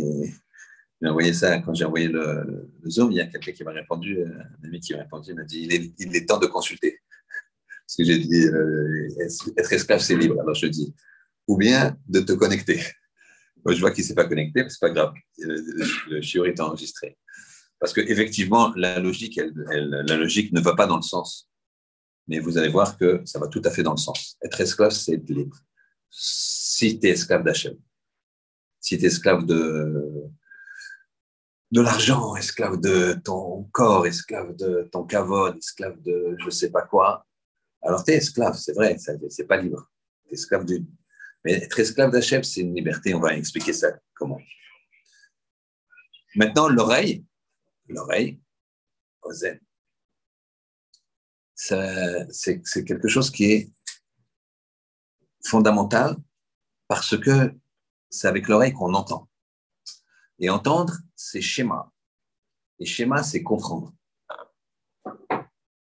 [1.02, 3.12] j'ai envoyé ça quand j'ai envoyé le, Zoom.
[3.12, 5.92] Il y a quelqu'un qui m'a répondu, un ami qui m'a répondu, il m'a dit
[5.98, 7.00] il est, temps de consulter.
[7.86, 9.08] Parce que j'ai dit euh,
[9.58, 10.40] être esclave, c'est libre.
[10.40, 10.94] Alors je dis
[11.46, 12.80] ou bien de te connecter.
[13.66, 15.14] je vois qu'il ne s'est pas connecté, mais ce n'est pas grave.
[15.38, 17.16] Le, chiot est enregistré.
[17.78, 21.50] Parce qu'effectivement, la logique, la logique ne va pas dans le sens.
[22.28, 24.36] Mais vous allez voir que ça va tout à fait dans le sens.
[24.42, 25.56] Être esclave, c'est être libre.
[26.10, 27.76] Si tu es esclave d'Hachem,
[28.80, 30.24] si tu es esclave de,
[31.70, 36.70] de l'argent, esclave de ton corps, esclave de ton kavod, esclave de je ne sais
[36.70, 37.26] pas quoi,
[37.82, 39.90] alors tu es esclave, c'est vrai, c'est pas libre.
[40.24, 40.84] Tu es esclave du,
[41.46, 43.14] mais être esclave d'Hachem, c'est une liberté.
[43.14, 44.40] On va expliquer ça comment.
[46.34, 47.24] Maintenant, l'oreille,
[47.86, 48.40] l'oreille,
[49.22, 49.60] Ozen,
[51.54, 53.72] c'est quelque chose qui est
[55.44, 56.16] fondamental
[56.88, 57.54] parce que
[58.10, 59.28] c'est avec l'oreille qu'on entend.
[60.40, 61.92] Et entendre, c'est schéma.
[62.80, 63.94] Et schéma, c'est comprendre.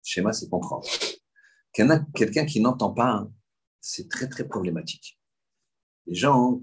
[0.03, 0.89] Schéma, c'est comprendre.
[1.73, 3.29] Quelqu'un qui n'entend pas,
[3.81, 5.17] c'est très, très problématique
[6.07, 6.61] les gens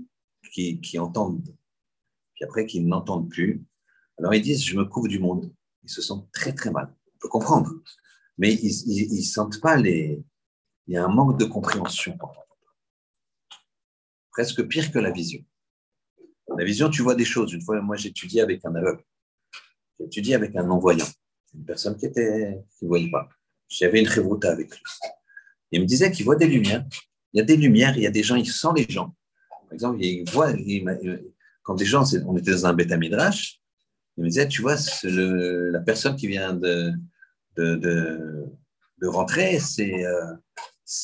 [0.51, 1.56] qui, entendent,
[2.34, 3.63] puis après qui n'entendent plus,
[4.17, 5.54] alors ils disent, je me couvre du monde.
[5.84, 6.93] Ils se sentent très, très mal.
[7.15, 7.71] On peut comprendre.
[8.38, 10.23] Mais ils ne sentent pas les...
[10.88, 12.17] Il y a un manque de compréhension.
[14.32, 15.43] Presque pire que la vision.
[16.58, 17.54] La vision, tu vois des choses.
[17.54, 19.04] Une fois, moi, j'étudiais avec un aveugle.
[19.99, 21.08] J'étudiais avec un non-voyant.
[21.54, 23.30] Une personne qui était, qui ne voyait pas.
[23.67, 24.84] J'avais une révolta avec lui.
[25.71, 26.86] Il me disait qu'il voit des lumières.
[27.34, 29.15] Il y a des lumières, il y a des gens, il sent les gens.
[29.72, 30.52] Par exemple, il voit,
[31.64, 33.62] quand des gens, on était dans un bêta midrash,
[34.18, 36.92] il me disait, tu vois, la personne qui vient de,
[39.02, 40.36] rentrer, euh,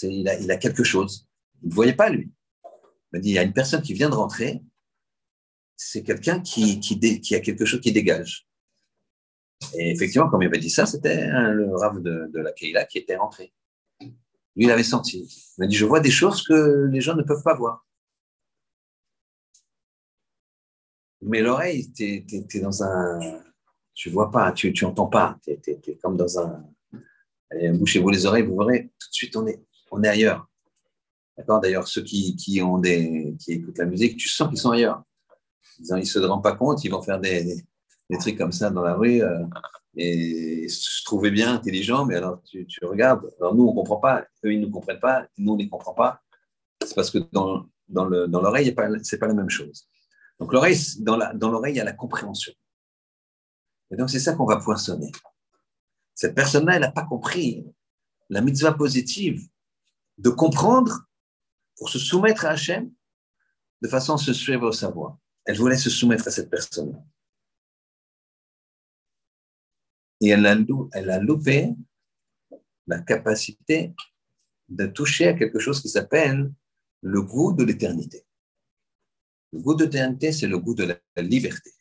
[0.04, 1.30] il, a, quelque chose.
[1.64, 2.30] Il ne voyait pas, lui.
[2.66, 2.70] Il
[3.14, 4.62] m'a dit, il y a une personne qui vient de rentrer,
[5.78, 6.82] c'est quelqu'un qui,
[7.36, 8.50] a quelque chose qui dégage.
[9.78, 12.98] Et effectivement, comme il m'a dit ça, c'était le rave de, de la Keila qui
[12.98, 13.54] était rentré.
[14.02, 15.20] Lui, il avait senti.
[15.58, 17.87] Il m'a dit, je vois des choses que les gens ne peuvent pas voir.
[21.22, 23.20] Mais l'oreille, tu es, dans un.
[23.94, 25.38] Tu vois pas, tu n'entends pas.
[25.44, 26.64] Tu es, comme dans un.
[27.74, 30.48] Bouchez-vous les oreilles, vous verrez, tout de suite, on est, on est ailleurs.
[31.38, 31.62] D'accord?
[31.62, 35.04] D'ailleurs, ceux qui, qui, ont des, qui écoutent la musique, tu sens qu'ils sont ailleurs.
[35.80, 37.64] Ils ne se rendent pas compte, ils vont faire des,
[38.10, 39.46] des, trucs comme ça dans la rue euh,
[39.96, 43.30] et se trouver bien intelligent, mais alors tu, tu regardes.
[43.40, 45.62] Alors nous, on ne comprend pas, eux, ils ne nous comprennent pas, nous, on ne
[45.62, 46.22] les comprend pas.
[46.84, 49.88] C'est parce que dans, dans l'oreille, dans ce n'est pas la même chose.
[50.40, 51.18] Donc l'oreille, dans
[51.50, 52.54] l'oreille, il y a la compréhension.
[53.92, 55.12] Et donc c'est ça qu'on va poinçonner.
[56.14, 57.66] Cette personne-là, elle n'a pas compris
[58.30, 59.48] la mitzvah positive
[60.18, 61.08] de comprendre
[61.78, 62.92] pour se soumettre à Hachem
[63.82, 65.18] de façon à se suivre au savoir.
[65.46, 67.00] Elle voulait se soumettre à cette personne-là.
[70.20, 70.58] Et elle a,
[70.94, 71.76] elle a loupé
[72.88, 73.94] la capacité
[74.70, 76.52] de toucher à quelque chose qui s'appelle
[77.02, 78.27] le goût de l'éternité.
[79.54, 81.72] Le goût de d'éternité, c'est le goût de la liberté.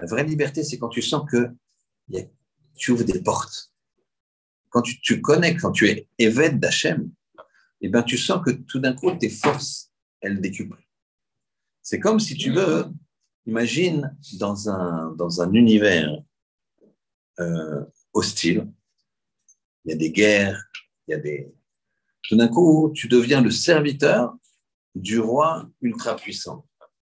[0.00, 1.50] La vraie liberté, c'est quand tu sens que
[2.76, 3.72] tu ouvres des portes.
[4.70, 7.10] Quand tu, tu connais, quand tu es évêque d'Hachem,
[7.80, 10.84] eh ben, tu sens que tout d'un coup, tes forces, elles décuplent.
[11.82, 12.86] C'est comme si tu veux,
[13.46, 16.22] imagine dans un, dans un univers
[17.40, 18.70] euh, hostile,
[19.84, 20.70] il y a des guerres,
[21.06, 21.54] il y a des...
[22.22, 24.36] Tout d'un coup, tu deviens le serviteur
[24.94, 25.70] du roi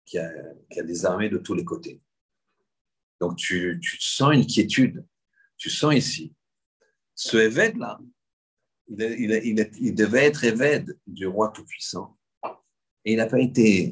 [0.07, 0.31] qui a,
[0.83, 2.01] des armées de tous les côtés.
[3.19, 5.05] Donc tu, sens une quiétude,
[5.57, 6.33] tu sens ici.
[7.13, 7.99] Ce évêque-là,
[8.87, 12.17] il, devait être évêque du roi Tout-Puissant.
[13.03, 13.91] Et il n'a pas été,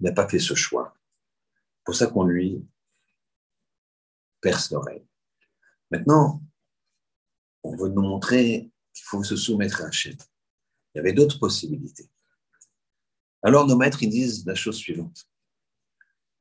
[0.00, 0.96] il n'a pas fait ce choix.
[1.78, 2.66] C'est pour ça qu'on lui
[4.40, 5.06] perce l'oreille.
[5.90, 6.42] Maintenant,
[7.62, 10.16] on veut nous montrer qu'il faut se soumettre à Hachem.
[10.94, 12.08] Il y avait d'autres possibilités.
[13.44, 15.26] Alors nos maîtres, ils disent la chose suivante.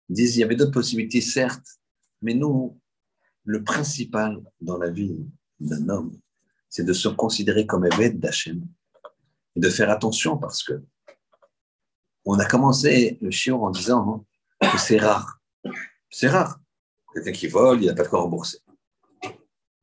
[0.10, 1.68] Ils disent, il y avait d'autres possibilités, certes,
[2.22, 2.80] mais nous,
[3.44, 5.18] le principal dans la vie
[5.60, 6.18] d'un homme,
[6.70, 8.66] c'est de se considérer comme évêque d'Hachem
[9.56, 10.82] et de faire attention parce que
[12.26, 14.26] on a commencé le chiot en disant
[14.62, 15.42] que c'est rare.
[16.10, 16.60] C'est rare.
[17.13, 18.60] Quelqu'un qui vole, il n'a pas de quoi rembourser.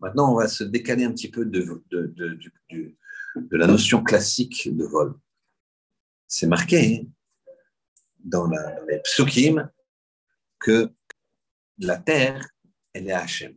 [0.00, 1.82] Maintenant, on va se décaler un petit peu de,
[3.50, 5.14] la notion classique de vol.
[6.32, 7.08] C'est marqué
[8.20, 9.68] dans, la, les psukim
[10.60, 10.92] que
[11.78, 12.48] la terre,
[12.92, 13.56] elle est Hachem.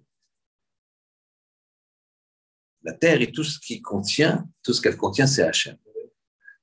[2.81, 5.77] La terre et tout ce qui contient, tout ce qu'elle contient, c'est Hachem.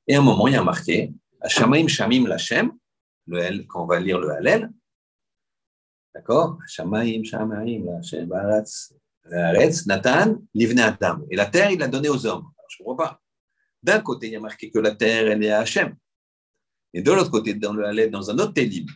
[0.08, 2.76] Et à un moment, il y a marqué Hashamaim Shamim Lachem,
[3.28, 4.68] le L, quand on va lire le Hallel,
[6.12, 8.92] d'accord Hashamaim Shamaim Lachem Baratz,
[9.86, 11.24] Nathan, Livne Adam.
[11.30, 12.50] Et la terre, il l'a donnée aux hommes.
[12.58, 13.22] Alors, je ne comprends pas.
[13.82, 15.96] D'un côté, il y a marqué que la terre, elle est à Hachem.
[16.92, 18.86] Et de l'autre côté, dans le dans un autre Télim,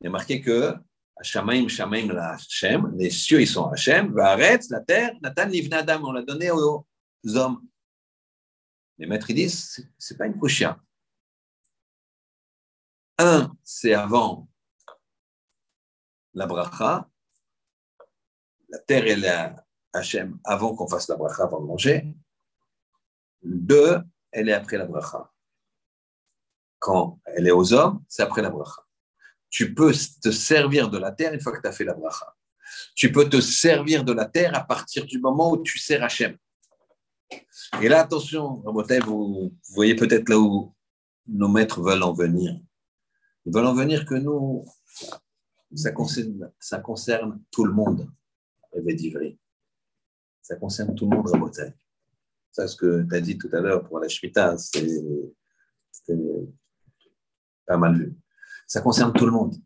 [0.00, 0.74] il y a marqué que
[1.16, 6.00] Hashamaim Shamaim Lachem, les cieux, ils sont Hachem, Baratz, la terre, Nathan, Livne Adam.
[6.04, 6.86] On l'a donné aux
[7.24, 7.62] hommes.
[8.98, 10.80] Les maîtres, ils disent, ce n'est pas une couchia.
[13.18, 14.48] Un, c'est avant
[16.34, 17.08] la bracha.
[18.68, 22.14] La terre est la Hachem avant qu'on fasse la bracha, avant de manger.
[23.42, 23.98] Deux,
[24.32, 25.30] elle est après la bracha.
[26.78, 28.84] Quand elle est aux hommes, c'est après la bracha.
[29.50, 32.34] Tu peux te servir de la terre une fois que tu as fait la bracha.
[32.94, 36.36] Tu peux te servir de la terre à partir du moment où tu sers Hachem.
[37.80, 38.62] Et là, attention,
[39.04, 40.74] vous, voyez peut-être là où
[41.26, 42.58] nos maîtres veulent en venir.
[43.44, 44.64] Ils veulent en venir que nous,
[45.74, 48.10] ça concerne, tout le monde,
[48.72, 49.38] rêver d'Ivry.
[50.40, 51.74] Ça concerne tout le monde, Rabotai.
[52.52, 54.86] Ça, ce que tu as dit tout à l'heure pour la Shemitah, c'était
[57.66, 58.14] pas mal vu.
[58.66, 59.56] Ça concerne tout le monde.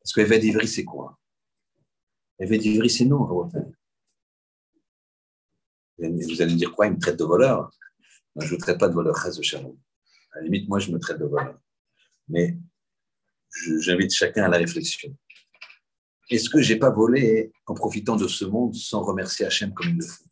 [0.00, 1.18] Parce que d'Ivry, c'est quoi?
[2.38, 3.26] Évêque d'Ivry, c'est nous.
[3.26, 3.50] Vous
[5.98, 7.70] allez me dire quoi Il me traite de voleur?
[8.36, 9.76] Je ne traite pas de voleur, de Shalom.
[10.32, 11.58] À la limite, moi, je me traite de voleur.
[12.28, 12.56] Mais
[13.80, 15.14] j'invite chacun à la réflexion.
[16.30, 19.88] Est-ce que je n'ai pas volé en profitant de ce monde sans remercier Hachem comme
[19.88, 20.29] il le faut?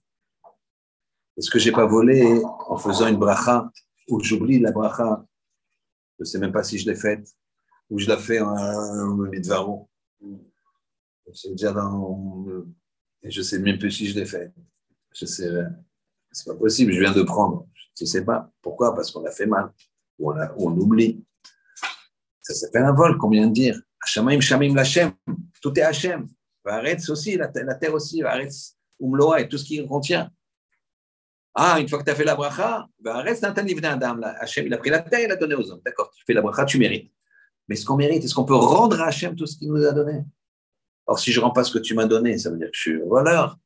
[1.39, 3.71] Est-ce que je n'ai pas volé en faisant une bracha
[4.09, 5.25] où j'oublie la bracha?
[6.19, 7.33] Je ne sais même pas si je l'ai faite,
[7.89, 9.89] ou je la fais en mitzvaro.
[11.33, 12.45] C'est déjà dans.
[13.23, 14.53] Je ne sais même plus si je l'ai faite.
[15.15, 15.49] Je sais,
[16.33, 17.69] c'est pas possible, je viens de prendre.
[17.97, 18.51] Je ne sais pas.
[18.61, 18.95] Pourquoi?
[18.97, 19.71] Parce qu'on a fait mal,
[20.19, 21.25] ou on, oublie.
[22.43, 23.81] Ça s'appelle un vol, comme vient de dire?
[24.03, 25.13] Hashamaim, Shamim, Lachem.
[25.63, 26.27] Tout est Hachem.
[26.65, 28.23] Varetz aussi, la, la terre aussi.
[28.23, 30.31] Varetz, Umloa et tout ce qui contient.
[31.61, 34.21] Ah, une fois que tu as fait la bracha, Varetz, Nathan, Adam.
[34.39, 35.81] Hachem, il a pris la terre, il a donné aux hommes.
[35.85, 37.13] D'accord, tu fais la bracha, tu mérites.
[37.67, 38.23] Mais est-ce qu'on mérite?
[38.23, 40.23] Est-ce qu'on peut rendre à Hachem tout ce qu'il nous a donné?
[41.07, 42.77] Or, si je ne rends pas ce que tu m'as donné, ça veut dire que
[42.77, 43.59] je suis voleur.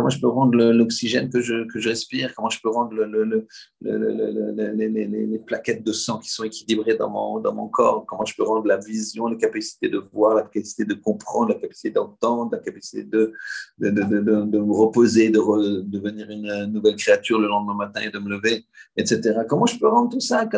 [0.00, 2.34] Comment je peux rendre l'oxygène que je, respire?
[2.34, 3.46] Comment je peux rendre le,
[3.82, 8.06] les, plaquettes de sang qui sont équilibrées dans mon, corps?
[8.06, 11.56] Comment je peux rendre la vision, la capacité de voir, la capacité de comprendre, la
[11.56, 13.34] capacité d'entendre, la capacité de,
[13.78, 18.64] me reposer, de devenir une nouvelle créature le lendemain matin et de me lever,
[18.96, 19.40] etc.
[19.46, 20.48] Comment je peux rendre tout ça à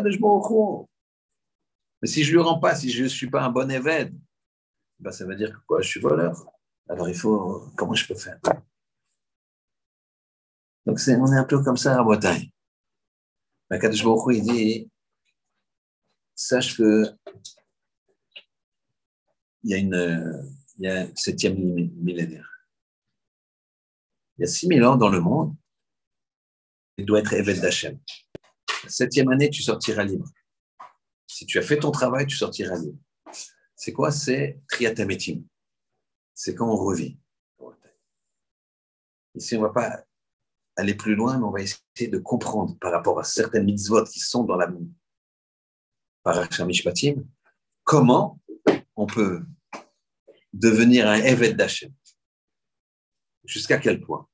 [2.00, 4.12] Mais si je ne lui rends pas, si je ne suis pas un bon évêque,
[5.00, 6.46] ben ça veut dire que je suis voleur.
[6.88, 8.38] Alors il faut, comment je peux faire?
[10.86, 12.50] Donc, on est un peu comme ça à Bretagne.
[13.70, 14.90] Kadosh Baruch il dit
[16.34, 17.04] sache que
[19.62, 22.48] il y a une il y a un septième millénaire.
[24.36, 25.54] Il y a 6000 ans dans le monde,
[26.96, 27.98] il doit être évêque d'Hachem.
[28.84, 30.28] La septième année, tu sortiras libre.
[31.26, 32.98] Si tu as fait ton travail, tu sortiras libre.
[33.76, 34.10] C'est quoi?
[34.10, 35.44] C'est triatametim.
[36.34, 37.18] C'est quand on revit.
[39.34, 40.04] Ici, on ne va pas
[40.76, 44.20] aller plus loin, mais on va essayer de comprendre par rapport à certaines mitzvot qui
[44.20, 44.70] sont dans la
[46.22, 47.24] Parashamishpatim,
[47.84, 48.40] comment
[48.96, 49.44] on peut
[50.52, 51.92] devenir un évêque d'Hachem.
[53.44, 54.28] Jusqu'à quel point.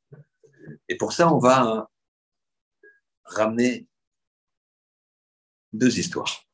[0.89, 1.91] Et pour ça, on va
[3.25, 3.87] ramener
[5.73, 6.45] deux histoires.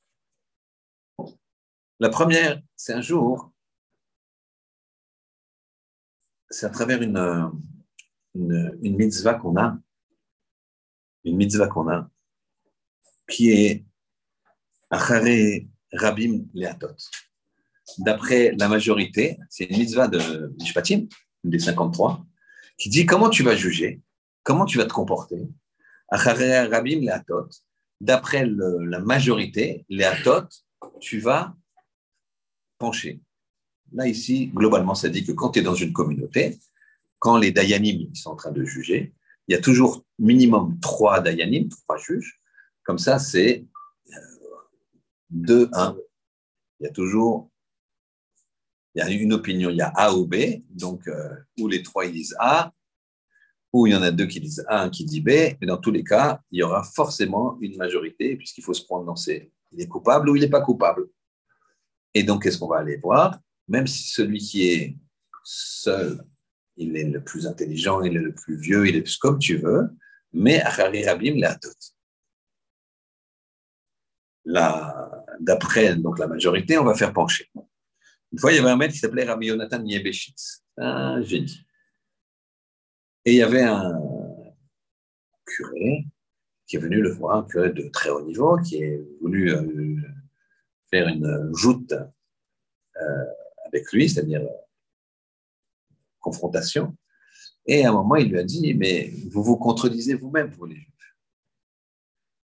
[2.00, 3.52] La première, c'est un jour,
[6.50, 7.50] c'est à travers une,
[8.34, 9.78] une, mitzvah qu'on a,
[11.24, 12.10] une mitzvah qu'on a,
[13.28, 13.84] qui est
[14.90, 16.96] Achare Rabim Leatot.
[17.98, 21.06] D'après la majorité, c'est une mitzvah de Mishpatim,
[21.44, 22.24] des 53,
[22.78, 24.00] qui dit comment tu vas juger,
[24.42, 25.48] comment tu vas te comporter?
[26.08, 27.48] Achare Rabim Leatot.
[28.00, 30.48] D'après la majorité, Leatot,
[31.00, 31.54] tu vas
[32.78, 33.20] pencher.
[33.92, 36.58] Là, ici, globalement, ça dit que quand tu es dans une communauté,
[37.24, 39.14] quand les dayanim sont en train de juger,
[39.48, 42.38] il y a toujours minimum trois dayanim, trois juges.
[42.82, 43.64] Comme ça, c'est
[45.30, 45.96] 2, euh, 1.
[46.80, 47.48] Il y a toujours
[48.94, 50.36] il y a une opinion, il y a A ou B,
[50.68, 52.72] donc euh, où les trois ils disent A,
[53.72, 55.78] ou il y en a deux qui disent A, un qui dit B, mais dans
[55.78, 59.50] tous les cas, il y aura forcément une majorité, puisqu'il faut se prononcer.
[59.72, 61.08] Il est coupable ou il n'est pas coupable.
[62.12, 63.40] Et donc, qu'est-ce qu'on va aller voir?
[63.66, 64.96] Même si celui qui est
[65.42, 66.22] seul,
[66.76, 69.90] il est le plus intelligent, il est le plus vieux, il est comme tu veux,
[70.32, 71.58] mais Achari Rabim la
[75.40, 77.50] D'après donc la majorité, on va faire pencher.
[78.32, 81.66] Une fois, il y avait un maître qui s'appelait Rabbi Yonatan Niebeshitz, un génie.
[83.24, 83.98] Et il y avait un
[85.44, 86.04] curé
[86.66, 89.96] qui est venu le voir, un curé de très haut niveau, qui est venu euh,
[90.90, 93.24] faire une joute euh,
[93.66, 94.46] avec lui, c'est-à-dire
[96.24, 96.96] confrontation.
[97.66, 100.76] Et à un moment, il lui a dit, mais vous vous contredisez vous-même, vous les
[100.76, 101.16] Juifs.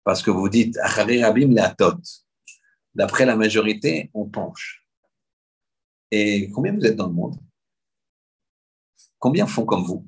[0.04, 0.78] Parce que vous dites,
[2.94, 4.86] D'après la majorité, on penche.
[6.10, 7.36] Et combien vous êtes dans le monde?
[9.18, 10.06] Combien font comme vous?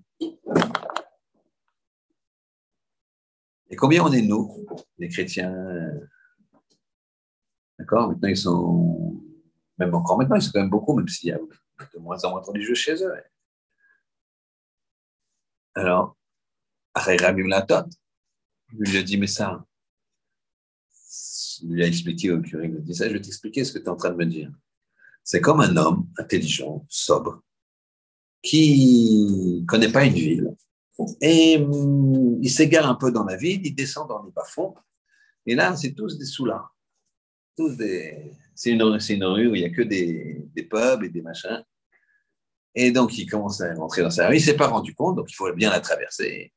[3.68, 4.66] Et combien on est nous,
[4.99, 5.55] les chrétiens?
[7.79, 8.09] D'accord?
[8.09, 9.23] Maintenant, ils sont,
[9.79, 12.31] même encore maintenant, ils sont quand même beaucoup, même s'il y a de moins en
[12.31, 13.14] moins de religieux chez eux.
[15.74, 16.16] Alors,
[16.94, 17.88] Rabim Latot,
[18.78, 19.64] lui a dit, mais ça,
[21.62, 23.72] il lui a expliqué au curé, il lui a dit ça, je vais t'expliquer ce
[23.72, 24.50] que tu es en train de me dire.
[25.22, 27.42] C'est comme un homme intelligent, sobre,
[28.42, 30.54] qui ne connaît pas une ville,
[31.20, 34.74] et hum, il s'égare un peu dans la ville, il descend dans les bas-fonds,
[35.46, 36.76] et là, c'est tous des soulards.
[37.56, 38.33] Tous des...
[38.54, 41.64] C'est une, une, rue où il n'y a que des, des, pubs et des machins.
[42.74, 44.37] Et donc, il commence à rentrer dans sa rue.
[44.37, 46.52] Il ne s'est pas rendu compte, donc il faut bien la traverser.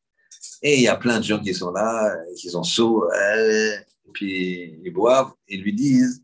[0.62, 3.78] Et il y a plein de gens qui sont là, qui sont sourds, et
[4.13, 6.23] puis ils boivent, et lui disent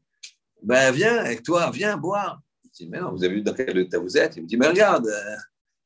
[0.62, 2.42] ben, Viens avec toi, viens boire.
[2.64, 4.36] Il dit Mais non, vous avez vu dans quel état vous êtes?
[4.36, 5.36] Il me dit Mais regarde, euh,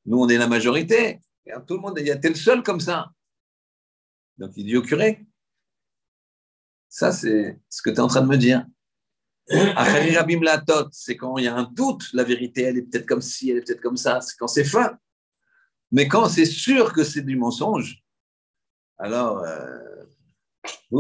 [0.06, 1.20] nous, on est la majorité.
[1.68, 3.12] tout le monde, il y a tel seul comme ça.
[4.38, 5.26] Donc il dit au curé
[6.90, 8.66] Ça, c'est ce que tu es en train de me dire.
[10.92, 13.58] c'est quand il y a un doute, la vérité, elle est peut-être comme ci, elle
[13.58, 14.98] est peut-être comme ça, c'est quand c'est fin.
[15.92, 18.04] Mais quand c'est sûr que c'est du mensonge,
[18.98, 20.06] alors, euh,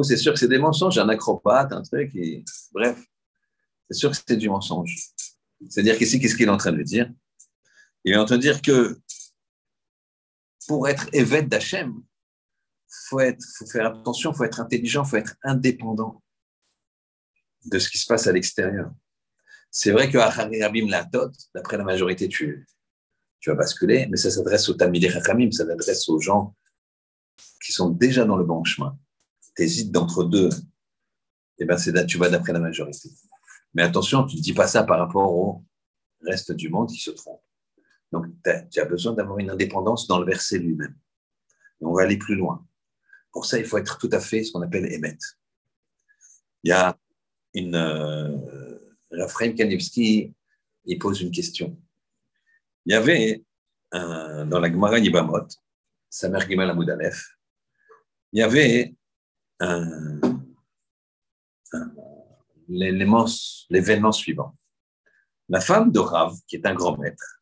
[0.03, 2.11] c'est sûr que c'est des mensonges, un acropate, un truc,
[2.73, 3.01] bref,
[3.89, 4.93] c'est sûr que c'est du mensonge.
[5.69, 7.09] C'est-à-dire qu'ici, qu'est-ce qu'il est en train de dire?
[8.03, 8.99] Il est en train de dire que
[10.67, 13.19] pour être évêque d'Hachem, il faut,
[13.57, 16.22] faut faire attention, il faut être intelligent, il faut être indépendant
[17.65, 18.91] de ce qui se passe à l'extérieur.
[19.71, 20.17] C'est vrai que
[21.55, 22.67] d'après la majorité, tu,
[23.39, 26.55] tu vas basculer, mais ça s'adresse aux Rachamim, ça s'adresse aux gens
[27.63, 28.97] qui sont déjà dans le bon chemin.
[29.55, 30.49] Tu hésites d'entre deux,
[31.59, 33.09] et eh c'est tu vas d'après la majorité.
[33.73, 35.63] Mais attention, tu ne dis pas ça par rapport au
[36.21, 37.41] reste du monde qui se trompe.
[38.11, 38.25] Donc,
[38.71, 40.95] tu as besoin d'avoir une indépendance dans le verset lui-même.
[41.81, 42.65] Et on va aller plus loin.
[43.31, 45.39] Pour ça, il faut être tout à fait ce qu'on appelle émettre.
[46.63, 46.97] Il y a
[47.53, 47.75] une.
[47.75, 48.29] Euh,
[49.11, 50.33] Raphaël Kanevski,
[50.85, 51.77] il pose une question.
[52.85, 53.43] Il y avait
[53.91, 55.47] dans la Gemara Yibamot,
[56.09, 57.37] Samer Gimel Amoudalef,
[58.31, 58.95] il y avait
[62.67, 64.55] l'événement suivant.
[65.49, 67.41] La femme de Rav, qui est un grand maître,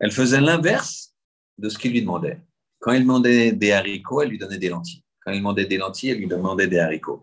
[0.00, 1.14] elle faisait l'inverse
[1.58, 2.40] de ce qu'il lui demandait.
[2.80, 5.04] Quand il demandait des haricots, elle lui donnait des lentilles.
[5.24, 7.20] Quand il demandait des lentilles, elle lui demandait des haricots.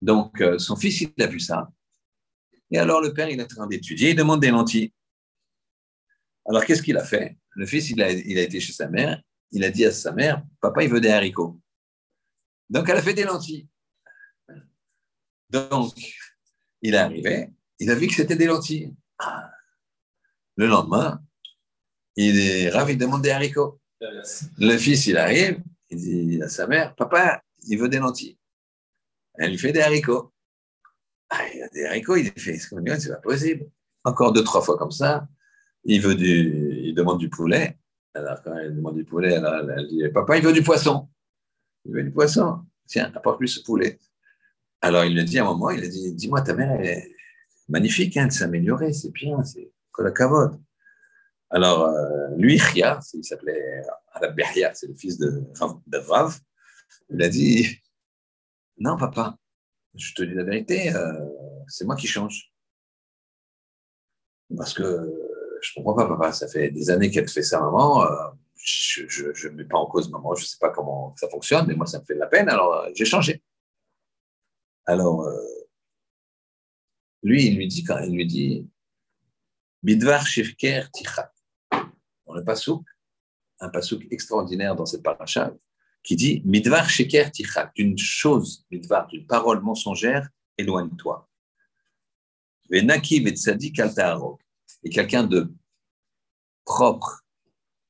[0.00, 1.70] Donc, euh, son fils, il a vu ça.
[2.70, 4.92] Et alors, le père, il est en train d'étudier, il demande des lentilles.
[6.46, 7.36] Alors, qu'est-ce qu'il a fait?
[7.50, 10.12] Le fils, il a, il a été chez sa mère, il a dit à sa
[10.12, 11.60] mère, papa, il veut des haricots.
[12.70, 13.66] Donc, elle a fait des lentilles.
[15.50, 15.94] Donc,
[16.82, 18.94] il est arrivé, il a vu que c'était des lentilles.
[19.18, 19.50] Ah.
[20.56, 21.22] Le lendemain,
[22.16, 23.80] il est ravi, il demande des haricots.
[24.58, 28.38] Le fils, il arrive, il dit à sa mère, papa, il veut des lentilles.
[29.38, 30.32] Elle lui fait des haricots.
[31.30, 32.74] Ah, des haricots, il fait, c'est
[33.10, 33.66] pas possible.
[34.04, 35.28] Encore deux, trois fois comme ça.
[35.84, 37.78] Il veut du, il demande du poulet.
[38.14, 41.08] Alors, quand il demande du poulet, elle dit, papa, il veut du poisson.
[41.84, 42.60] Il veut du poisson.
[42.86, 43.98] Tiens, apporte-lui ce poulet.
[44.80, 47.10] Alors, il lui dit à un moment, il a dit, dis-moi, ta mère, est
[47.68, 50.58] magnifique, hein, elle s'est améliorée, c'est bien, c'est la.
[51.50, 54.38] Alors, euh, lui, Ria, il s'appelait Arab
[54.74, 55.44] c'est le fils de,
[55.86, 56.38] de Rav,
[57.10, 57.80] il a dit,
[58.78, 59.36] non, papa,
[59.94, 61.24] je te dis la vérité, euh,
[61.66, 62.52] c'est moi qui change.
[64.56, 68.04] Parce que je ne comprends pas, papa, ça fait des années qu'elle fait ça, maman.
[68.04, 71.66] Euh, je ne mets pas en cause maman, je ne sais pas comment ça fonctionne,
[71.66, 73.42] mais moi, ça me fait de la peine, alors euh, j'ai changé.
[74.86, 75.28] Alors,
[77.22, 78.66] lui, il lui dit, quand il lui dit,
[79.82, 81.30] Bidvar Shifker Tichat,
[82.26, 82.90] on n'est pas souple,
[83.60, 85.52] un passouk extraordinaire dans cette paracha
[86.08, 91.28] qui dit Midvar sheker tichak, d'une chose, midvar, d'une parole mensongère, éloigne-toi.
[92.70, 93.92] Venaki vetzadik al
[94.82, 95.52] Et quelqu'un de
[96.64, 97.26] propre,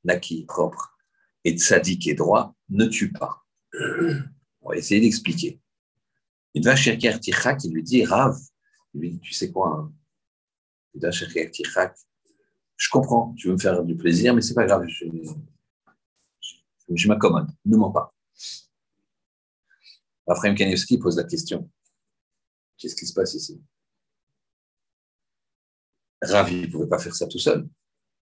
[0.02, 0.98] naki, propre,
[1.44, 3.46] et tzadik et droit, ne tue pas.
[4.62, 5.60] On va essayer d'expliquer.
[6.56, 8.36] Midvar sheker tichak, il lui dit Rav,
[8.94, 9.92] il lui dit Tu sais quoi hein?
[10.92, 11.96] Midvar sheker tichak,
[12.76, 15.04] je comprends, tu veux me faire du plaisir, mais c'est pas grave, je,
[16.96, 18.14] je m'accommode, ne mens pas.
[20.26, 21.70] Raphaël Kanievski pose la question
[22.78, 23.60] qu'est-ce qui se passe ici?
[26.22, 27.68] Ravi ne pouvait pas faire ça tout seul.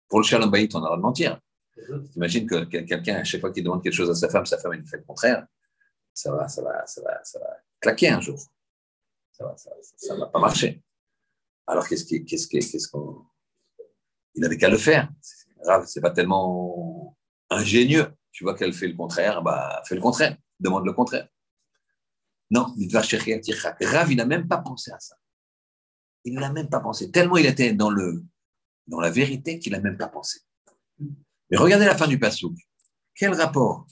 [0.08, 1.40] Pour le shalom on a le droit de mentir.
[2.16, 4.72] Imagine que quelqu'un, à chaque fois qu'il demande quelque chose à sa femme, sa femme
[4.72, 5.46] elle fait le contraire.
[6.12, 7.46] Ça va, ça va, ça va, ça va
[7.80, 8.38] claquer un jour.
[9.30, 10.82] Ça va, ça, va pas marcher.
[11.66, 13.24] Alors qu'est-ce qu'est-ce qu'est-ce qu'on,
[14.34, 15.08] il n'avait qu'à le faire.
[15.64, 17.16] Rav, c'est pas tellement
[17.50, 21.28] ingénieux tu vois qu'elle fait le contraire, bah, fais le contraire, demande le contraire.
[22.50, 25.16] Non, Rav, il n'a même pas pensé à ça.
[26.24, 27.10] Il n'a même pas pensé.
[27.10, 28.24] Tellement il était dans, le,
[28.86, 30.40] dans la vérité qu'il n'a même pas pensé.
[31.50, 32.54] Mais regardez la fin du passouk.
[33.14, 33.86] Quel rapport?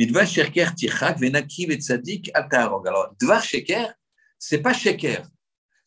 [0.00, 1.14] Alors,
[3.20, 3.94] Dvar Sheker,
[4.38, 5.26] c'est pas Sheker.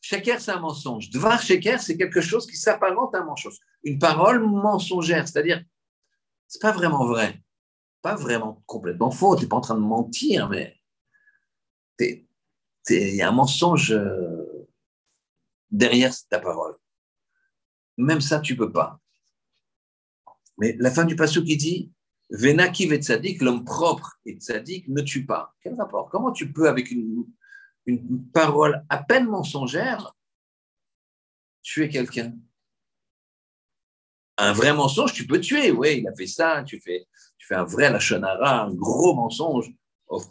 [0.01, 1.09] Sheker, c'est un mensonge.
[1.09, 3.57] Dvar Sheker, c'est quelque chose qui s'apparente à un mensonge.
[3.83, 5.63] Une parole mensongère, c'est-à-dire,
[6.47, 7.41] c'est pas vraiment vrai
[8.01, 10.77] pas vraiment complètement faux, tu n'es pas en train de mentir, mais
[11.99, 14.67] il y a un mensonge euh,
[15.69, 16.75] derrière ta parole.
[17.97, 18.99] Même ça, tu peux pas.
[20.57, 21.91] Mais la fin du passage qui dit
[22.31, 25.53] Venaki tzadik, l'homme propre et tzadik ne tue pas.
[25.61, 26.09] Quel rapport?
[26.09, 27.25] Comment tu peux, avec une,
[27.85, 30.15] une parole à peine mensongère,
[31.61, 32.33] tuer quelqu'un?
[34.41, 35.71] Un vrai mensonge, tu peux tuer.
[35.71, 39.71] Oui, il a fait ça, tu fais tu fais un vrai lachonara, un gros mensonge,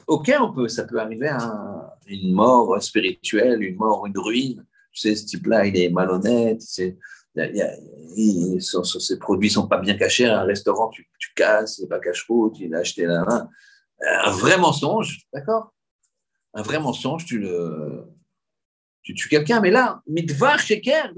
[0.06, 4.64] ok, on peut, ça peut arriver à une mort spirituelle, une mort, une ruine.
[4.92, 6.96] Tu sais, ce type-là, il est malhonnête, ses
[9.18, 10.26] produits sont pas bien cachés.
[10.26, 13.48] Un restaurant, tu, tu casses, c'est pas cache-route, il a acheté main.
[14.00, 15.72] Un vrai mensonge, d'accord?
[16.54, 18.04] Un vrai mensonge, tu le,
[19.02, 21.12] tu tues quelqu'un, mais là, mitvar sheker,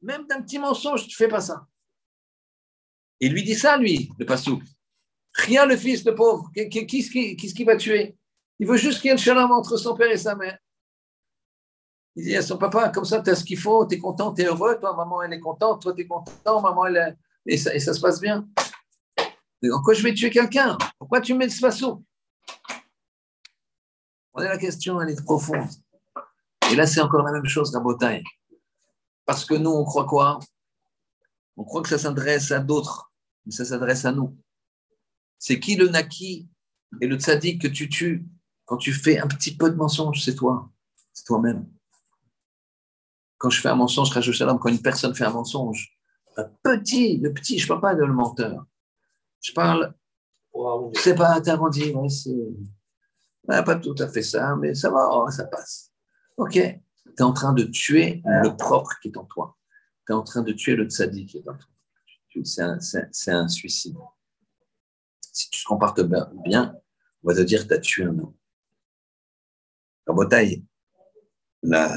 [0.00, 1.66] même d'un petit mensonge, tu fais pas ça.
[3.22, 4.60] Il lui dit ça, lui, le passou.
[5.34, 8.16] Rien, le fils, le pauvre, qu'est-ce qui va tuer?
[8.58, 10.58] Il veut juste qu'il y ait le shalom entre son père et sa mère.
[12.16, 14.34] Il dit à son papa, comme ça, tu as ce qu'il faut, tu es content,
[14.34, 17.16] tu es heureux, toi, maman, elle est contente, toi, tu es content, maman, elle est...
[17.46, 18.48] Et ça, se passe bien.
[19.72, 20.76] En quoi je vais tuer quelqu'un?
[20.98, 22.04] Pourquoi tu mets ce façon
[24.34, 25.68] On la question, elle est profonde.
[26.72, 28.20] Et là, c'est encore la même chose, la
[29.24, 30.40] Parce que nous, on croit quoi?
[31.56, 33.11] On croit que ça s'adresse à d'autres,
[33.46, 34.36] mais ça s'adresse à nous.
[35.38, 36.48] C'est qui le naki
[37.00, 38.26] et le tzaddik que tu tues
[38.64, 40.70] quand tu fais un petit peu de mensonge C'est toi,
[41.12, 41.66] c'est toi-même.
[43.38, 45.98] Quand je fais un mensonge, quand une personne fait un mensonge,
[46.36, 48.64] un petit, le petit, je ne parle pas de le menteur.
[49.40, 49.94] Je parle,
[50.94, 55.44] c'est pas interrompu, ouais, c'est pas tout à fait ça, mais ça va, oh, ça
[55.46, 55.92] passe.
[56.36, 56.70] Ok, tu
[57.18, 59.56] es en train de tuer le propre qui est en toi.
[60.06, 61.68] Tu es en train de tuer le tzaddik qui est en toi.
[62.44, 63.96] C'est un suicide
[65.32, 66.02] si tu te comportes
[66.44, 66.78] bien,
[67.22, 68.34] on va te dire tu as tué un homme.
[70.06, 70.64] Rabotaille,
[71.62, 71.88] la,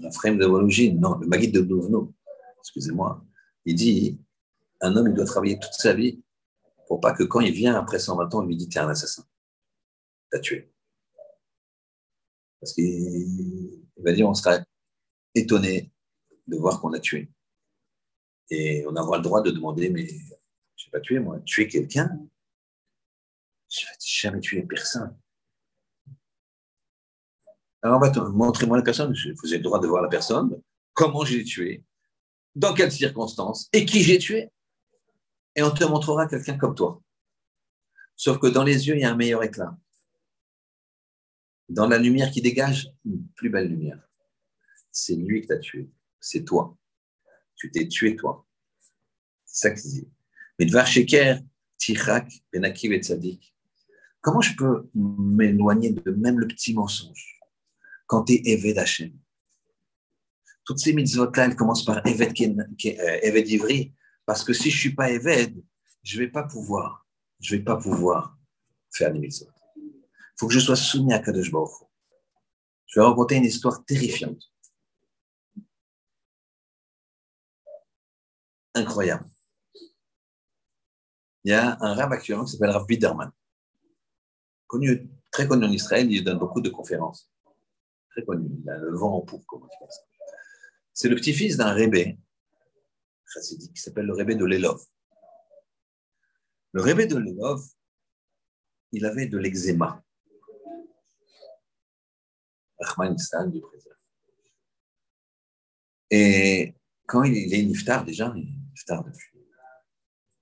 [0.00, 2.14] la frame de Vologine, non, le Maguide de Douvno,
[2.60, 3.24] excusez-moi,
[3.66, 4.20] il dit
[4.80, 6.22] un homme, il doit travailler toute sa vie
[6.88, 8.88] pour pas que quand il vient après 120 ans, il lui dit Tu es un
[8.88, 9.24] assassin,
[10.30, 10.72] tu as tué.
[12.60, 14.58] Parce qu'il va dire On sera
[15.34, 15.92] étonné
[16.46, 17.30] de voir qu'on a tué.
[18.50, 22.10] Et on aura le droit de demander Mais je n'ai pas tué, moi, tuer quelqu'un?
[23.70, 25.16] Je vais jamais tuer personne.
[27.82, 29.12] Alors, on va montrez-moi la personne.
[29.12, 30.60] Vous avez le droit de voir la personne,
[30.94, 31.84] comment j'ai tué,
[32.54, 33.68] dans quelles circonstances?
[33.72, 34.50] Et qui j'ai tué?
[35.56, 37.02] Et on te montrera quelqu'un comme toi.
[38.16, 39.76] Sauf que dans les yeux, il y a un meilleur éclat.
[41.68, 44.00] Dans la lumière qui dégage, une plus belle lumière.
[44.90, 45.90] C'est lui qui t'a tué.
[46.20, 46.76] C'est toi.
[47.56, 48.46] Tu t'es tué, toi.
[49.44, 50.08] C'est ça qu'il dit.
[50.58, 50.66] Mais
[52.52, 53.00] Benakiv et
[54.20, 57.40] Comment je peux m'éloigner de même le petit mensonge
[58.06, 59.12] quand tu es Eved Hashem?
[60.64, 63.92] Toutes ces mitzvot-là, elles commencent par Eved, euh, Ivri,
[64.24, 65.62] parce que si je ne suis pas Eved,
[66.02, 67.06] je ne vais pas pouvoir,
[67.38, 68.38] je vais pas pouvoir
[68.90, 69.50] faire les mitzvot.
[69.76, 71.86] Il faut que je sois soumis à Kadosh Baruch
[72.86, 74.53] Je vais raconter une histoire terrifiante.
[78.74, 79.24] Incroyable.
[81.44, 83.30] il y a un rab actuellement qui s'appelle Rav Biderman,
[84.66, 87.30] connu, très connu en Israël, il donne beaucoup de conférences.
[88.10, 90.02] Très connu, il a le vent en poupe, comment tu ça.
[90.92, 92.18] C'est le petit-fils d'un rébé
[93.42, 94.80] qui s'appelle le rébé de Lelov.
[96.72, 97.62] Le rébé de Lelov,
[98.92, 100.02] il avait de l'eczéma.
[102.80, 103.16] Rahman
[103.50, 103.94] du président.
[106.10, 106.74] Et
[107.06, 109.42] quand il est niftar, déjà, il niftar depuis une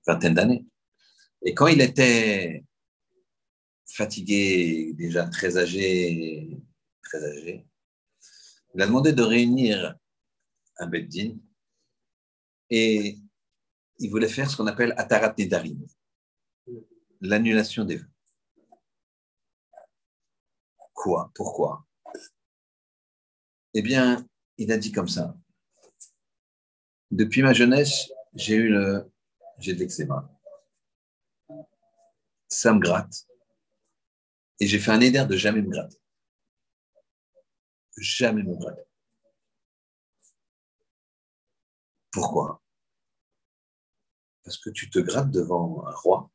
[0.06, 0.66] vingtaine d'années.
[1.42, 2.64] Et quand il était
[3.86, 6.58] fatigué, déjà très âgé,
[7.02, 7.66] très âgé,
[8.74, 9.96] il a demandé de réunir
[10.78, 11.36] un beddin
[12.70, 13.18] et
[13.98, 15.86] il voulait faire ce qu'on appelle Atarat Nedarim,
[17.20, 18.08] l'annulation des vœux.
[20.94, 21.30] Quoi?
[21.34, 21.84] Pourquoi?
[23.74, 24.26] Eh bien,
[24.56, 25.36] il a dit comme ça.
[27.10, 29.10] Depuis ma jeunesse, j'ai eu le,
[29.58, 30.28] j'ai de l'eczéma.
[32.48, 33.26] Ça me gratte.
[34.60, 35.98] Et j'ai fait un éder de jamais me gratter.
[37.96, 38.82] Jamais me gratter.
[42.12, 42.62] Pourquoi?
[44.44, 46.30] Parce que tu te grattes devant un roi.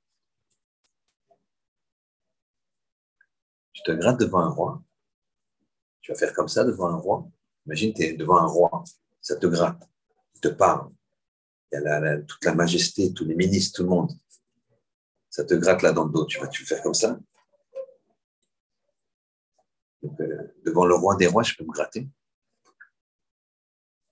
[3.74, 4.82] Tu te grattes devant un roi.
[6.02, 7.30] Tu vas faire comme ça devant un roi.
[7.66, 8.84] Imagine, tu es devant un roi.
[9.22, 9.88] Ça te gratte
[10.40, 10.97] te parle.
[11.72, 14.12] Il y a toute la majesté, tous les ministres, tout le monde.
[15.30, 16.26] Ça te gratte là dans le dos.
[16.26, 17.20] Tu vas tu faire comme ça
[20.04, 22.08] euh, Devant le roi des rois, je peux me gratter.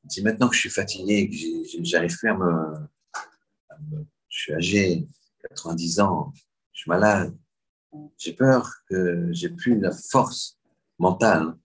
[0.10, 2.88] Si maintenant que je suis fatigué, que j'arrive plus à me,
[4.28, 5.08] Je suis âgé,
[5.49, 6.32] 90 ans,
[6.74, 7.36] je suis malade,
[8.18, 10.60] j'ai peur que j'ai plus la force
[10.99, 11.58] mentale.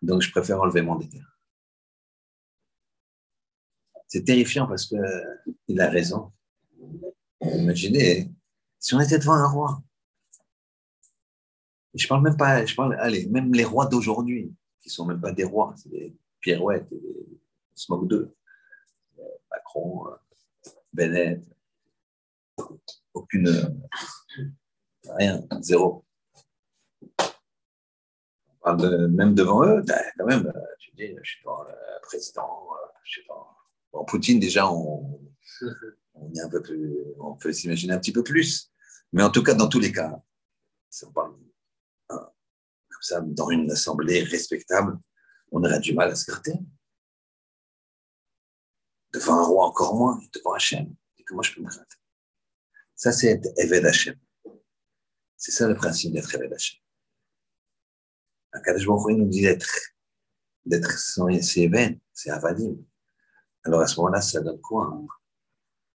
[0.00, 1.20] Donc, je préfère enlever mon déter.
[4.12, 6.30] C'est terrifiant parce qu'il a raison.
[7.40, 8.30] Imaginez,
[8.78, 9.82] si on était devant un roi,
[11.94, 15.32] je parle même pas, je parle, allez, même les rois d'aujourd'hui, qui sont même pas
[15.32, 17.00] des rois, c'est des pirouettes, des
[17.74, 18.36] smog d'eux.
[19.50, 20.04] Macron,
[20.92, 21.42] Bennett,
[23.14, 23.82] aucune,
[25.08, 26.04] rien, zéro.
[28.66, 32.68] même devant eux, ben, quand même, tu dis, je suis devant le président,
[33.04, 33.61] je sais pas,
[33.92, 35.20] Bon, Poutine, déjà, on,
[36.34, 38.70] est un peu plus, on peut s'imaginer un petit peu plus.
[39.12, 40.22] Mais en tout cas, dans tous les cas,
[40.88, 41.34] si on parle
[42.08, 42.32] hein,
[42.88, 44.98] comme ça, dans une assemblée respectable,
[45.50, 46.54] on aurait du mal à se gratter.
[49.12, 50.94] Devant un roi, encore moins, devant Hachem.
[51.18, 51.96] Et comment je peux me gratter?
[52.94, 54.18] Ça, c'est être Eved Hachem.
[55.36, 56.80] C'est ça le principe d'être Eved Hachem.
[58.52, 59.70] Akadosh Baruch nous dit d'être,
[60.64, 62.76] d'être c'est Eved, c'est Avadim.
[63.64, 65.06] Alors à ce moment-là, ça donne quoi hein?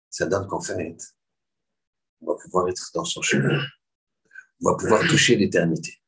[0.09, 0.95] Ça donne qu'en fait,
[2.21, 3.59] on va pouvoir être dans son chemin.
[4.61, 6.01] On va pouvoir toucher l'éternité.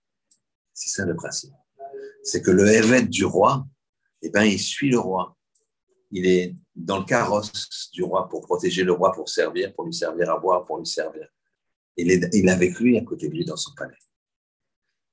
[0.73, 1.53] C'est ça le principe.
[2.23, 3.65] C'est que le évêque du roi,
[4.21, 5.35] eh ben, il suit le roi.
[6.11, 9.93] Il est dans le carrosse du roi pour protéger le roi, pour servir, pour lui
[9.93, 11.27] servir à boire, pour lui servir.
[11.97, 13.97] Il est, il est avec lui à côté de lui dans son palais.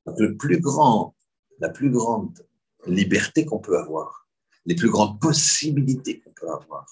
[0.04, 1.14] Donc le plus grand,
[1.60, 2.46] la plus grande
[2.86, 4.21] liberté qu'on peut avoir,
[4.64, 6.86] les plus grandes possibilités qu'on peut avoir.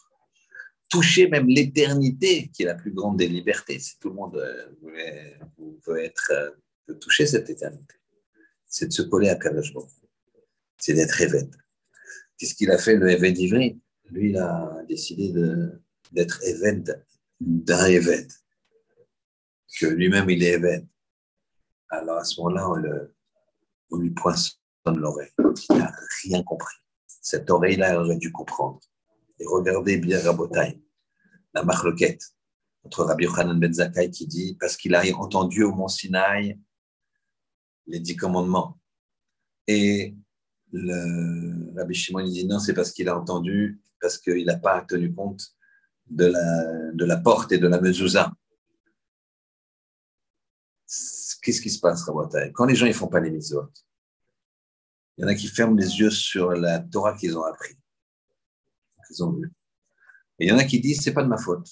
[0.89, 3.79] Toucher même l'éternité, qui est la plus grande des libertés.
[3.79, 4.69] Si tout le monde euh,
[5.87, 7.95] veut, être, euh, toucher cette éternité,
[8.67, 9.73] c'est de se coller à Kadosh
[10.79, 11.53] C'est d'être évêque.
[12.37, 15.33] Qu'est-ce qu'il a fait, le évêque d'Ivry Lui, il a décidé
[16.13, 16.91] d'être évêque
[17.41, 18.31] d'un évêque.
[19.79, 20.85] Que lui-même, il est évêque.
[21.91, 22.69] Alors, à ce moment-là,
[23.91, 24.57] on, lui poinçonne
[24.87, 25.31] l'oreille.
[25.39, 25.93] Il n'a
[26.23, 26.77] rien compris.
[27.21, 28.81] Cette oreille-là, aurait dû comprendre.
[29.39, 30.83] Et regardez bien Rabotai,
[31.55, 32.23] la marloquette
[32.85, 36.59] entre Rabbi Yochanan Ben qui dit parce qu'il a entendu au mont Sinaï
[37.87, 38.79] les dix commandements.
[39.67, 40.17] Et
[40.73, 45.13] le Rabbi Shimon dit non, c'est parce qu'il a entendu, parce qu'il n'a pas tenu
[45.13, 45.43] compte
[46.09, 48.33] de la, de la porte et de la mezouza.
[51.43, 52.53] Qu'est-ce qui se passe, Rabotai?
[52.53, 53.71] Quand les gens ne font pas les mitzvot,
[55.21, 57.75] il y en a qui ferment les yeux sur la Torah qu'ils ont appris,
[59.07, 59.53] qu'ils ont vu.
[60.39, 61.69] Et il y en a qui disent c'est pas de ma faute.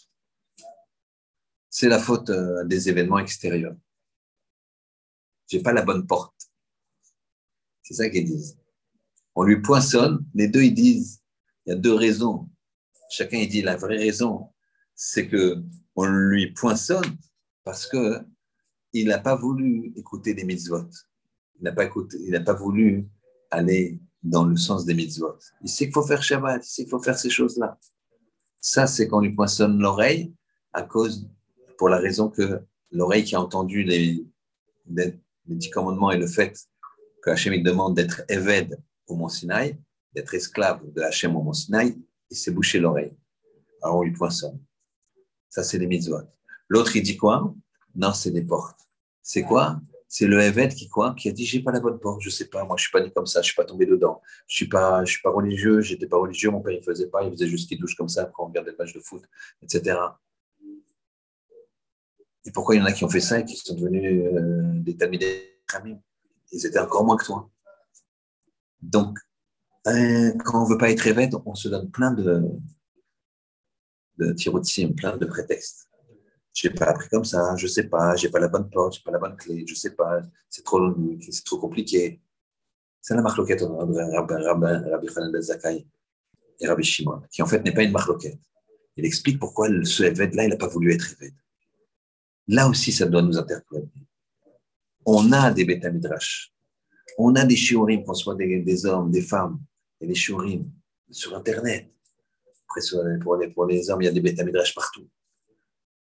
[1.70, 3.74] C'est la faute euh, des événements extérieurs.
[5.46, 6.34] J'ai pas la bonne porte.
[7.82, 8.58] C'est ça qu'ils disent.
[9.34, 10.26] On lui poinçonne.
[10.34, 11.22] Les deux ils disent
[11.64, 12.50] il y a deux raisons.
[13.08, 14.52] Chacun il dit la vraie raison,
[14.94, 15.64] c'est que
[15.96, 17.16] on lui poinçonne
[17.64, 18.26] parce que
[18.92, 20.90] il n'a pas voulu écouter les mitzvot.
[21.58, 23.08] Il n'a pas écouté, il n'a pas voulu
[23.50, 25.36] aller dans le sens des mitzvot.
[25.62, 27.78] Il sait qu'il faut faire Shabbat, il sait qu'il faut faire ces choses-là.
[28.60, 30.34] Ça, c'est qu'on lui poinçonne l'oreille
[30.72, 31.28] à cause
[31.76, 34.24] pour la raison que l'oreille qui a entendu les,
[34.90, 36.58] les, dix commandements et le fait
[37.22, 39.78] que Hachem demande d'être évède au Mont Sinaï,
[40.14, 41.96] d'être esclave de Hachem au Mont Sinaï,
[42.30, 43.12] il s'est bouché l'oreille.
[43.82, 44.60] Alors on lui poinçonne.
[45.48, 46.20] Ça, c'est les mitzvot.
[46.68, 47.54] L'autre, il dit quoi?
[47.94, 48.80] Non, c'est des portes.
[49.22, 49.80] C'est quoi?
[50.08, 52.46] C'est le évêque qui quoi Qui a dit j'ai pas la bonne porte, je sais
[52.46, 54.22] pas, moi je suis pas né comme ça, je suis pas tombé dedans.
[54.46, 57.22] Je suis pas, je suis pas religieux, j'étais pas religieux, mon père il faisait pas,
[57.24, 59.22] il faisait juste qu'il douche comme ça quand on regardait le match de foot,
[59.62, 59.98] etc.
[62.46, 64.62] Et pourquoi il y en a qui ont fait ça et qui sont devenus euh,
[64.80, 65.60] des tamidés
[66.52, 67.50] Ils étaient encore moins que toi.
[68.80, 69.18] Donc,
[69.86, 72.42] euh, quand on veut pas être évêque, on se donne plein de,
[74.16, 75.87] de tirotim, plein de prétextes.
[76.60, 78.94] Je n'ai pas appris comme ça, je sais pas, je n'ai pas la bonne porte,
[78.94, 80.80] je n'ai pas la bonne clé, je sais pas, c'est trop,
[81.30, 82.20] c'est trop compliqué.
[83.00, 83.94] C'est la marloquette entre
[84.90, 85.86] Rabbi Khanan ben Zakai
[86.58, 88.40] et Rabbi Shimon, qui en fait n'est pas une marloquette.
[88.96, 91.36] Il explique pourquoi ce évêque-là, il n'a pas voulu être évêque.
[92.48, 93.86] Là aussi, ça doit nous interpeller.
[95.06, 96.52] On a des bêta midrash,
[97.18, 99.60] on a des shiurim, qu'on soit des, hommes, des femmes,
[100.00, 100.68] et des shiurim
[101.08, 101.88] sur Internet.
[102.64, 102.80] Après,
[103.20, 105.08] pour les, pour les hommes, il y a des bêta midrash partout.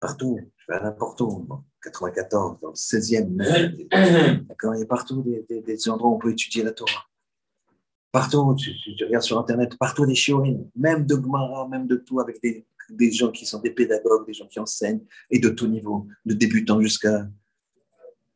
[0.03, 1.47] Partout, je vais n'importe où.
[1.81, 4.45] 94, dans le 16e.
[4.47, 7.05] D'accord, il y a partout des, des, endroits où on peut étudier la Torah.
[8.11, 12.19] Partout, tu, tu, regardes sur Internet, partout des shiurim, même de Gemara, même de tout,
[12.19, 15.67] avec des, des gens qui sont des pédagogues, des gens qui enseignent, et de tout
[15.67, 17.25] niveau, de débutants jusqu'à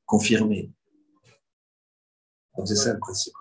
[0.05, 0.71] confirmés.
[2.63, 3.33] C'est ça le principe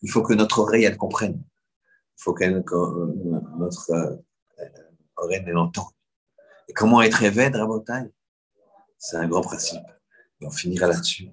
[0.00, 1.42] Il faut que notre oreille, elle comprenne.
[2.18, 4.16] Il faut que notre euh,
[5.18, 5.54] oreille, elle.
[6.70, 8.12] Et comment être éveillé, Rabotai?
[8.96, 9.82] C'est un grand principe.
[10.40, 11.28] On finira là-dessus.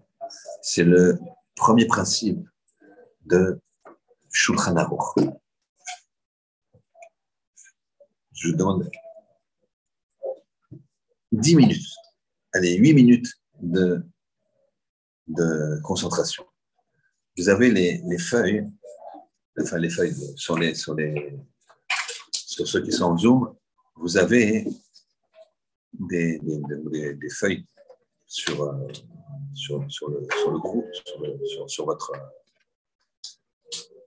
[0.64, 1.20] C'est le
[1.56, 2.40] premier principe
[3.24, 3.62] de
[4.32, 5.30] Shulchan Aruch
[8.34, 8.90] je donne
[11.32, 11.88] 10 minutes,
[12.54, 13.32] allez, 8 minutes
[13.62, 14.04] de,
[15.28, 16.46] de concentration.
[17.38, 18.68] Vous avez les, les, feuilles,
[19.62, 21.38] enfin les feuilles sur, les, sur, les,
[22.32, 23.56] sur ceux qui sont en Zoom,
[23.96, 24.68] vous avez
[26.00, 26.40] des,
[27.30, 27.66] feuilles
[28.26, 28.88] sur, euh,
[29.54, 32.12] sur, sur, le, sur le groupe, sur, sur, votre,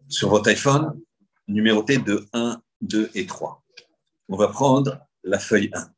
[0.08, 1.00] sur votre iPhone,
[1.48, 3.60] numérotées de 1, 2 et 3
[4.30, 5.90] on va prendre la feuille 1,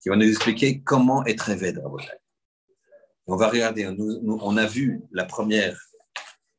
[0.00, 1.78] qui va nous expliquer comment être évêque
[3.26, 5.80] On va regarder, on a vu la première,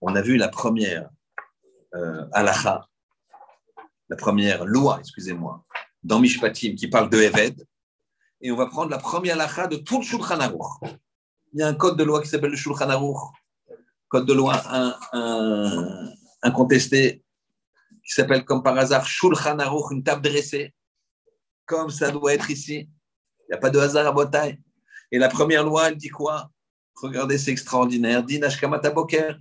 [0.01, 1.09] on a vu la première
[1.93, 2.25] euh,
[4.09, 5.63] la première loi, excusez-moi,
[6.01, 7.63] dans Mishpatim qui parle de Eved,
[8.43, 10.91] et on va prendre la première halakha de tout le Shulchan Aruch.
[11.53, 13.17] Il y a un code de loi qui s'appelle le Shulchan Aruch,
[14.09, 14.61] code de loi
[16.43, 17.23] incontesté
[18.05, 20.73] qui s'appelle comme par hasard Shulchan Aruch, une table dressée,
[21.65, 22.89] comme ça doit être ici.
[23.39, 24.59] Il n'y a pas de hasard à Botaï.
[25.09, 26.49] Et la première loi, elle dit quoi?
[26.95, 28.23] Regardez, c'est extraordinaire.
[28.23, 29.37] Din Ashkamata Boker.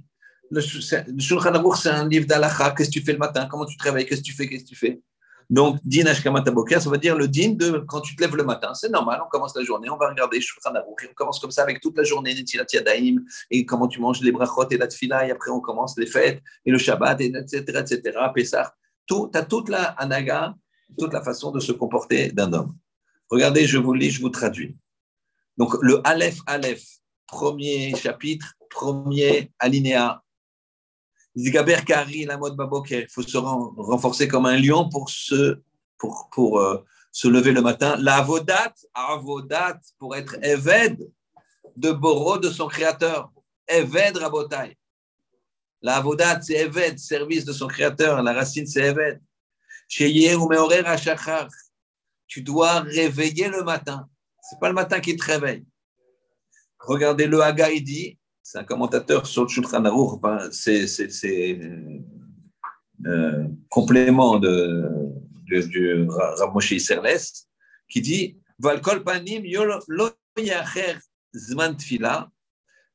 [0.50, 2.70] Le Shulchan Aruch, c'est un livre d'Alacha.
[2.70, 3.46] Qu'est-ce que tu fais le matin?
[3.46, 4.06] Comment tu te réveilles?
[4.06, 4.48] Qu'est-ce que tu fais?
[4.48, 5.02] Qu'est-ce que tu fais?
[5.50, 8.44] Donc, din ashkamata boker, ça veut dire le din de quand tu te lèves le
[8.44, 8.74] matin.
[8.74, 11.08] C'est normal, on commence la journée, on va regarder Shulchan Aruch.
[11.10, 13.16] On commence comme ça avec toute la journée, Netilat Yadaim,
[13.50, 16.42] et comment tu manges les brachot et la tfila, et après on commence les fêtes,
[16.64, 18.74] et le Shabbat, et etc., etc., Pessah.
[19.06, 20.54] Tout, tu as toute la anaga,
[20.98, 22.74] toute la façon de se comporter d'un homme.
[23.30, 24.76] Regardez, je vous lis, je vous traduis.
[25.56, 26.84] Donc, le Aleph, Aleph,
[27.26, 30.21] premier chapitre, premier alinéa,
[31.34, 32.56] la mode
[32.90, 35.60] Il faut se renforcer comme un lion pour se,
[35.98, 37.96] pour, pour, euh, se lever le matin.
[38.00, 38.72] La avodat,
[39.98, 41.10] pour être Eved
[41.76, 43.30] de Boro, de son créateur.
[43.68, 44.76] Eved Rabotai.
[45.82, 48.22] La avodat, c'est Eved, service de son créateur.
[48.22, 49.20] La racine, c'est Eved.
[52.26, 54.08] Tu dois réveiller le matin.
[54.40, 55.64] C'est pas le matin qui te réveille.
[56.78, 60.20] Regardez le Haga, il dit c'est un commentateur sur le Shulchan Aruch,
[60.50, 61.60] c'est
[63.06, 64.88] euh, complément de,
[65.46, 67.20] du Rav Serles,
[67.88, 68.38] qui dit.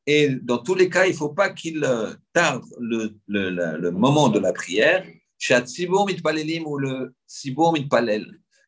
[0.09, 4.39] Et dans tous les cas, il ne faut pas qu'il euh, tarde le, moment de
[4.39, 5.05] la prière.
[6.65, 7.13] Ou le.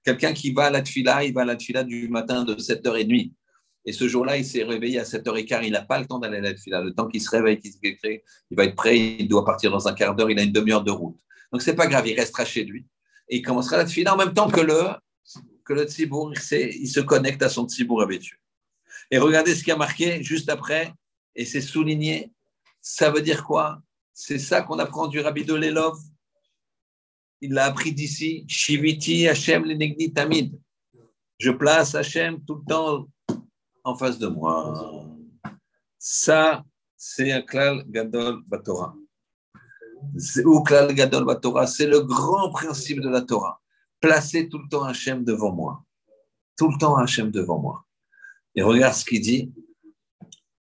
[0.03, 3.31] Quelqu'un qui va à la tfila, il va à la tfila du matin de 7h30.
[3.85, 5.61] Et ce jour-là, il s'est réveillé à 7h15.
[5.63, 6.81] Il n'a pas le temps d'aller à la fila.
[6.81, 8.97] Le temps qu'il se réveille, qu'il il va être prêt.
[8.97, 10.29] Il doit partir dans un quart d'heure.
[10.29, 11.19] Il a une demi-heure de route.
[11.51, 12.07] Donc, ce n'est pas grave.
[12.07, 12.85] Il restera chez lui.
[13.29, 14.81] Et il commencera la fila en même temps que le,
[15.63, 16.33] que le tzibour.
[16.51, 18.37] Il, se connecte à son tzibour Dieu.
[19.11, 20.91] Et regardez ce qui a marqué juste après.
[21.35, 22.31] Et c'est souligné.
[22.81, 23.81] Ça veut dire quoi?
[24.13, 25.97] C'est ça qu'on apprend du rabbi de Lelov.
[27.41, 28.45] Il l'a appris d'ici.
[28.47, 30.59] Shiviti Hashem Lenegni Tamid.
[31.37, 33.07] Je place Hachem tout le temps
[33.89, 35.05] en face de moi.
[35.97, 36.63] Ça,
[36.95, 38.95] c'est un klal gadol batora.
[40.45, 43.59] Ou klal gadol batora, c'est le grand principe de la Torah.
[43.99, 45.83] Placer tout le temps Hachem devant moi.
[46.57, 47.85] Tout le temps Hachem devant moi.
[48.55, 49.51] Et regarde ce qu'il dit.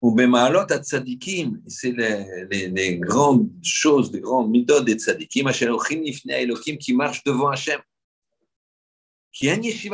[0.00, 5.50] C'est les, les, grandes choses, les grandes midot des tzadikim,
[6.78, 7.80] qui marchent devant Hachem.
[9.32, 9.90] Qui est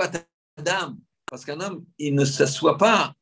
[0.57, 0.95] adam,
[1.35, 3.12] parce qu'un homme, il ne s'assoit pas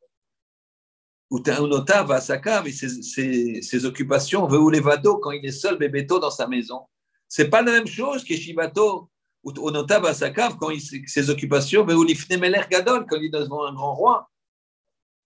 [1.31, 5.17] ou nota va à sa cave et ses, ses, ses occupations, veut ou les vado
[5.17, 6.83] quand il est seul bébéto dans sa maison.
[7.27, 9.11] C'est pas la même chose que Shibato
[9.43, 10.69] ou Onota va à sa cave quand
[11.07, 14.31] ses occupations, veut ou l'ifnemeler gadol quand il est devant un grand roi.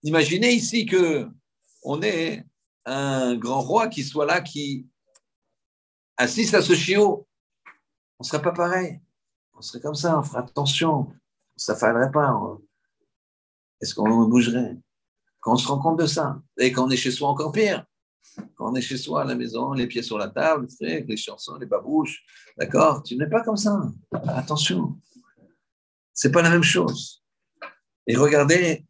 [0.04, 1.26] Imaginez ici que
[1.82, 2.44] on est
[2.84, 4.86] un grand roi qui soit là, qui
[6.16, 7.26] assiste à ce chiot.
[8.20, 9.00] On ne serait pas pareil.
[9.54, 11.12] On serait comme ça, on ferait attention.
[11.56, 12.58] Ça ne fallerait pas.
[13.80, 14.76] Est-ce qu'on bougerait?
[15.40, 17.84] Quand on se rend compte de ça, et quand on est chez soi, encore pire.
[18.56, 21.56] Quand on est chez soi à la maison, les pieds sur la table, les chansons,
[21.56, 22.24] les babouches,
[22.58, 23.02] d'accord?
[23.02, 23.80] Tu n'es pas comme ça.
[24.28, 24.98] Attention.
[26.12, 27.22] C'est pas la même chose.
[28.06, 28.84] Et regardez,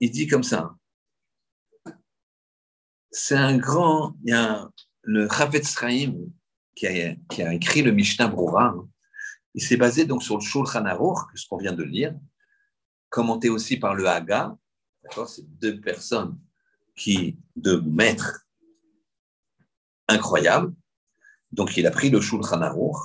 [0.00, 0.74] il dit comme ça.
[3.10, 4.68] C'est un grand, il y a
[5.02, 6.14] le Chavetz Chaim
[6.76, 8.74] qui a, qui a écrit le Mishnah Brura.
[9.54, 12.14] Il s'est basé donc sur le Shulchan Aruch, ce qu'on vient de lire,
[13.10, 14.56] commenté aussi par le Haga.
[15.26, 16.38] C'est deux personnes
[16.96, 18.46] qui, de maîtres
[20.08, 20.72] incroyables.
[21.52, 22.96] Donc, il a pris le Shulchan Aruch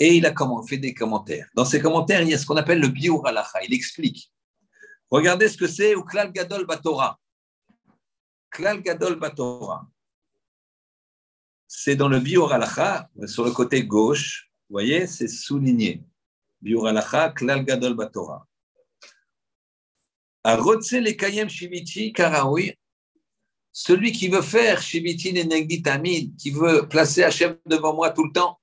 [0.00, 0.34] et il a
[0.66, 1.48] fait des commentaires.
[1.54, 3.62] Dans ces commentaires, il y a ce qu'on appelle le Biur Alacha.
[3.64, 4.32] Il explique
[5.10, 7.20] Regardez ce que c'est au Klal Gadol Batora.
[8.50, 9.86] Klal Gadol Batora.
[11.68, 16.02] C'est dans le Biur Alacha, sur le côté gauche, vous voyez, c'est souligné.
[16.62, 18.46] Biur Alacha, Klal Gadol Batora.
[20.44, 22.74] A Rotse le Kayem Shiviti Karaoui,
[23.70, 28.32] celui qui veut faire Shiviti Nenegdi Tamid, qui veut placer Hachem devant moi tout le
[28.32, 28.60] temps,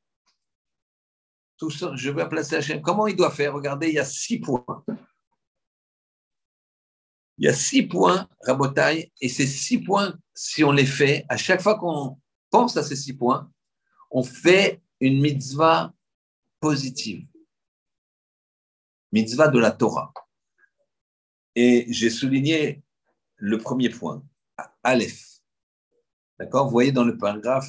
[1.57, 2.81] tout ça, je veux placer Hachem.
[2.81, 3.53] Comment il doit faire?
[3.53, 4.65] Regardez, il y a six points.
[7.37, 11.37] Il y a six points, Rabotaille, et ces six points, si on les fait, à
[11.37, 12.19] chaque fois qu'on
[12.49, 13.49] pense à ces six points,
[14.11, 15.93] on fait une mitzvah
[16.59, 17.25] positive.
[19.13, 20.13] Mitzvah de la Torah.
[21.61, 22.81] Et j'ai souligné
[23.35, 24.25] le premier point,
[24.81, 25.41] Aleph.
[26.39, 26.67] D'accord?
[26.67, 27.67] Vous voyez dans le paragraphe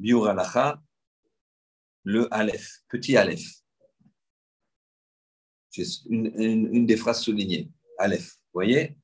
[0.00, 0.82] Biur Alacha,
[2.02, 3.62] le Aleph, petit Aleph.
[5.70, 8.32] C'est une, des phrases soulignées, Aleph.
[8.32, 8.98] Vous voyez?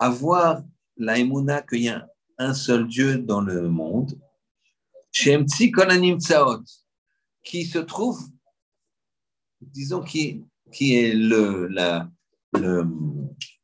[0.00, 0.64] Avoir
[0.96, 4.20] la qu'il y a un seul Dieu dans le monde,
[7.42, 8.20] qui se trouve,
[9.60, 12.10] disons, qui, qui est le, la,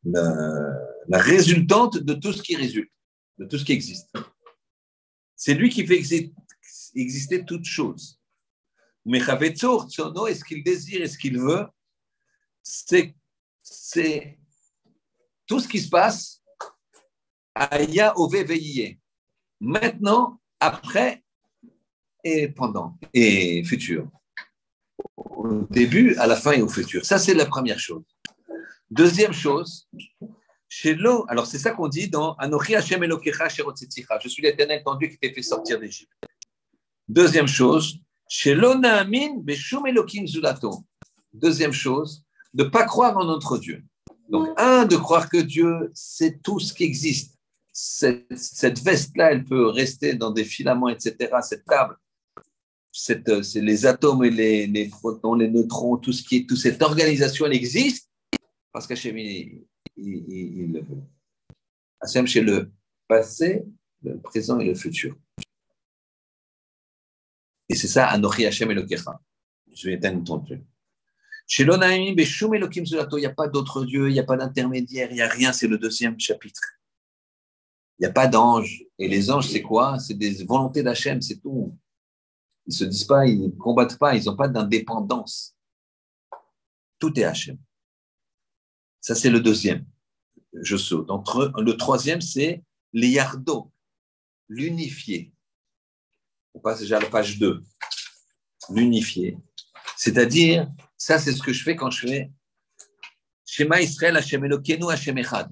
[0.04, 2.92] la, résultante de tout ce qui résulte,
[3.38, 4.10] de tout ce qui existe.
[5.36, 6.32] C'est lui qui fait exister,
[6.94, 8.20] exister toute chose.
[9.04, 11.66] Mais est-ce qu'il désire, est-ce qu'il veut
[13.62, 14.38] c'est
[15.46, 16.42] tout ce qui se passe
[17.54, 18.14] à Ya
[19.60, 21.24] Maintenant, après
[22.56, 24.08] pendant et futur.
[25.16, 27.04] Au début, à la fin et au futur.
[27.04, 28.04] Ça, c'est la première chose.
[28.90, 29.88] Deuxième chose,
[30.68, 34.98] chez l'eau, alors c'est ça qu'on dit dans Anochi Hashem Elokecha Je suis l'éternel ton
[34.98, 36.12] qui t'a fait sortir d'Égypte.
[37.08, 37.98] Deuxième chose,
[38.28, 40.84] chez l'Onaamin Beshum Elokim Zulato.
[41.32, 42.24] Deuxième chose,
[42.54, 43.82] ne pas croire en notre Dieu.
[44.28, 47.34] Donc, un, de croire que Dieu, c'est tout ce qui existe.
[47.72, 51.30] Cette, veste-là, elle peut rester dans des filaments, etc.
[51.42, 51.96] Cette table,
[52.92, 57.46] c'est les atomes et les, protons, les neutrons, tout ce qui est, toute cette organisation,
[57.46, 58.10] elle existe?
[58.72, 59.66] Parce qu'Hachem, il,
[59.96, 61.02] il, le veut.
[62.00, 62.70] Hachem, chez le
[63.06, 63.64] passé,
[64.02, 65.16] le présent et le futur.
[67.68, 69.20] Et c'est ça, Anochi Hachem et le Kecha.
[69.74, 70.64] Je vais ton Dieu.
[71.46, 75.22] Chez l'Onaïm, il n'y a pas d'autre Dieu, il n'y a pas d'intermédiaire, il n'y
[75.22, 76.60] a rien, c'est le deuxième chapitre.
[77.98, 78.84] Il n'y a pas d'ange.
[78.98, 79.98] Et les anges, c'est quoi?
[79.98, 81.76] C'est des volontés d'Hachem, c'est tout.
[82.68, 85.56] Ils ne se disent pas, ils ne combattent pas, ils n'ont pas d'indépendance.
[86.98, 87.56] Tout est Hachem.
[89.00, 89.86] Ça, c'est le deuxième.
[90.52, 91.10] Je saute.
[91.10, 92.62] Entre, le troisième, c'est
[92.92, 93.72] les yardo,
[94.50, 95.32] l'unifié.
[96.52, 97.62] On passe déjà à la page 2.
[98.68, 99.38] L'unifié.
[99.96, 102.30] C'est-à-dire, ça, c'est ce que je fais quand je fais
[103.46, 105.50] Shema Israël Hashem Elokeinu Hashem Echad.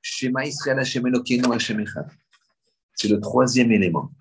[0.00, 2.08] Shema Israël Hashem Elokeinu Hashem Echad.
[2.94, 4.12] C'est le troisième élément.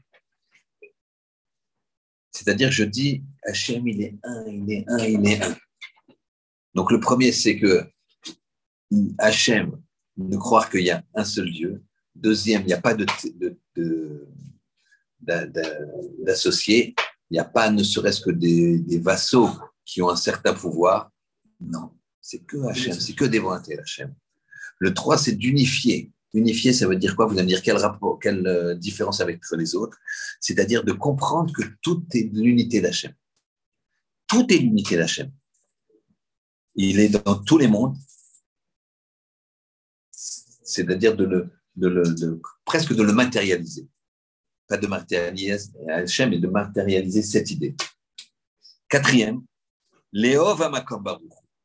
[2.39, 5.57] C'est-à-dire, je dis, Hachem, il est un, il est un, il est un.
[6.73, 7.85] Donc, le premier, c'est que
[9.17, 9.77] Hachem,
[10.15, 11.83] ne croire qu'il y a un seul Dieu.
[12.15, 12.95] Deuxième, il n'y a pas
[15.21, 16.95] d'associés.
[17.29, 19.49] Il n'y a pas ne serait-ce que des, vassaux
[19.83, 21.11] qui ont un certain pouvoir.
[21.59, 24.15] Non, c'est que Hachem, c'est que des volontés Hachem.
[24.77, 26.09] Le 3, c'est d'unifier.
[26.33, 27.25] Unifier, ça veut dire quoi?
[27.25, 29.97] Vous allez me dire quelle euh, différence avec les autres?
[30.39, 33.13] C'est-à-dire de comprendre que tout est l'unité d'Hachem.
[34.27, 35.31] Tout est l'unité d'Hachem.
[36.75, 37.97] Il est dans tous les mondes.
[40.11, 43.87] C'est-à-dire de le, presque de le matérialiser.
[44.67, 47.75] Pas de matérialiser Hachem, mais de matérialiser cette idée.
[48.87, 49.41] Quatrième,
[50.11, 50.71] Léo va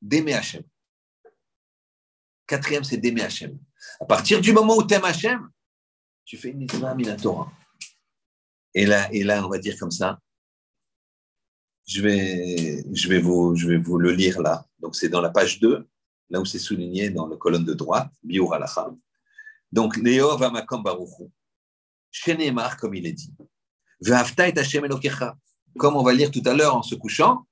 [0.01, 0.63] d'aimer Hachem.
[2.47, 3.59] Quatrième, c'est d'aimer Hachem.
[4.01, 5.49] À partir du moment où tu aimes Hachem,
[6.25, 7.51] tu fais une mitzvah minatora.
[8.75, 10.19] Et là, et là, on va dire comme ça,
[11.87, 14.67] je vais, je vais, vous, je vais vous le lire là.
[14.81, 15.87] Donc, c'est dans la page 2,
[16.31, 18.91] là où c'est souligné dans la colonne de droite, Biur Alacha.
[19.71, 21.25] Donc, Léo va makom baruchu.
[22.11, 23.35] Shenemar, comme il est dit.
[24.01, 25.37] Ve'afta et Hashem elokecha.
[25.77, 27.47] Comme on va lire tout à l'heure en se couchant,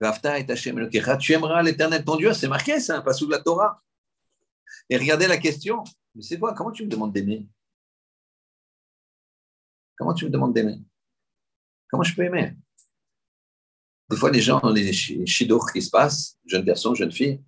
[0.00, 1.16] Ve'afta et Hashem elokecha.
[1.16, 2.32] Tu aimeras l'éternel ton Dieu.
[2.32, 3.82] C'est marqué, un passage de la Torah.
[4.90, 5.82] Et regardez la question.
[6.14, 6.52] Mais c'est quoi?
[6.52, 7.46] Comment tu me demandes d'aimer?
[9.96, 10.82] Comment tu me demandes d'aimer?
[11.88, 12.56] Comment je peux aimer?
[14.10, 17.40] Des fois, les gens, les chidours qui se passent, jeunes garçons, jeunes filles,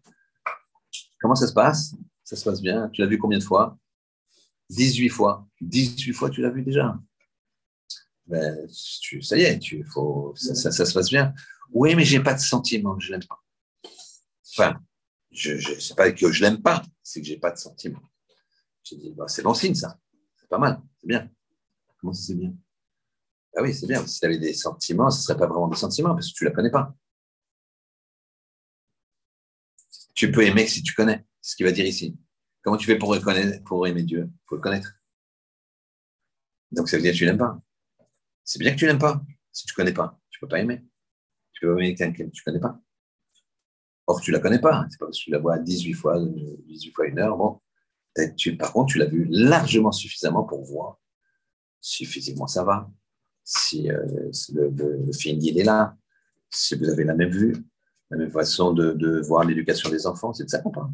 [1.21, 1.95] comment ça se passe?
[2.23, 2.89] Ça se passe bien.
[2.91, 3.77] Tu l'as vu combien de fois?
[4.71, 5.47] 18 fois.
[5.61, 6.97] 18 fois, tu l'as vu déjà.
[8.27, 11.35] Ben, ça y est, tu, faut, ça, se passe bien.
[11.73, 13.43] Oui, mais j'ai pas de sentiment, je l'aime pas.
[14.53, 14.81] Enfin,
[15.33, 18.01] je, je sais pas que je l'aime pas, c'est que j'ai pas de sentiment.
[18.83, 19.99] J'ai dit, bah, c'est bon signe ça,
[20.37, 21.31] c'est pas mal, c'est bien.
[21.99, 22.55] Comment ça c'est bien?
[23.57, 24.07] Ah oui, c'est bien.
[24.07, 26.45] Si tu avais des sentiments, ce ne serait pas vraiment des sentiments parce que tu
[26.45, 26.97] la connais pas.
[30.15, 31.25] Tu peux aimer si tu connais.
[31.41, 32.17] C'est ce qu'il va dire ici.
[32.63, 33.17] Comment tu fais pour,
[33.65, 34.31] pour aimer Dieu?
[34.31, 34.95] Il faut le connaître.
[36.71, 37.61] Donc ça veut dire que tu l'aimes pas.
[38.45, 39.23] C'est bien que tu l'aimes pas.
[39.53, 40.85] Si tu ne connais pas, tu ne peux pas aimer.
[41.53, 42.81] Tu peux aimer quelqu'un que tu ne connais pas.
[44.07, 44.87] Or, tu la connais pas.
[44.91, 46.19] C'est pas parce que tu la vois 18 fois,
[46.67, 47.37] 18 fois une heure.
[47.37, 47.61] Bon,
[48.37, 50.99] tu, par contre, tu l'as vu largement suffisamment pour voir
[51.81, 52.89] si physiquement ça va,
[53.43, 55.97] si euh, le, le, film il est là,
[56.49, 57.57] si vous avez la même vue,
[58.11, 60.93] la même façon de, voir l'éducation des enfants, c'est de ça qu'on parle.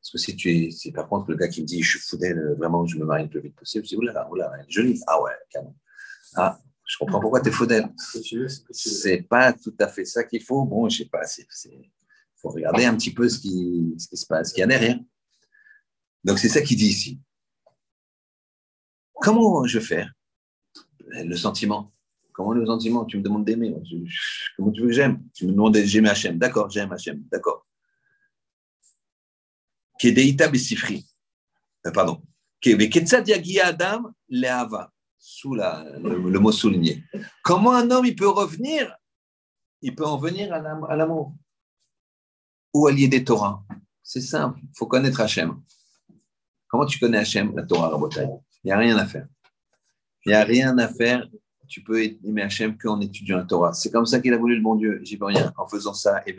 [0.00, 2.16] Parce que si tu es, par contre le gars qui me dit, je suis fou
[2.16, 4.70] d'elle, vraiment, je me marie le plus vite possible, je dis, oulala, oulala, elle est
[4.70, 5.00] jolie.
[5.06, 5.74] Ah ouais, canon.
[6.36, 7.92] Ah, je comprends pourquoi tu es fou d'elle.
[8.70, 10.64] C'est pas tout à fait ça qu'il faut.
[10.64, 11.90] Bon, je sais pas, il
[12.36, 14.66] faut regarder un petit peu ce qui, ce qui se passe, ce qu'il y a
[14.66, 14.98] derrière.
[16.22, 17.20] Donc c'est ça qu'il dit ici.
[19.14, 20.12] Comment je vais faire?
[21.06, 21.92] Le sentiment.
[22.32, 23.04] Comment le sentiment?
[23.04, 23.74] Tu me demandes d'aimer.
[24.56, 25.22] Comment tu veux que j'aime?
[25.34, 26.36] Tu me demandes d'aimer Hachem.
[26.38, 27.22] D'accord, j'aime Hachem.
[27.30, 27.66] D'accord.
[29.98, 31.06] Kedeita besifri.
[31.86, 32.22] Euh, pardon.
[33.62, 34.14] Adam.
[35.26, 37.02] Sous la, le, mot souligné.
[37.42, 38.94] Comment un homme il peut revenir
[39.80, 41.32] Il peut en venir à l'amour?
[42.74, 43.64] Ou à lier des Torah.
[44.02, 44.60] C'est simple.
[44.62, 45.62] Il faut connaître Hachem.
[46.68, 48.26] Comment tu connais Hachem, la Torah, Rabotai
[48.64, 49.26] Il n'y a rien à faire.
[50.26, 51.26] Il n'y a rien à faire.
[51.68, 53.72] Tu peux aimer Hachem qu'en étudiant la Torah.
[53.72, 55.00] C'est comme ça qu'il a voulu le bon Dieu.
[55.04, 55.54] J'y peux rien.
[55.56, 56.36] En faisant ça, et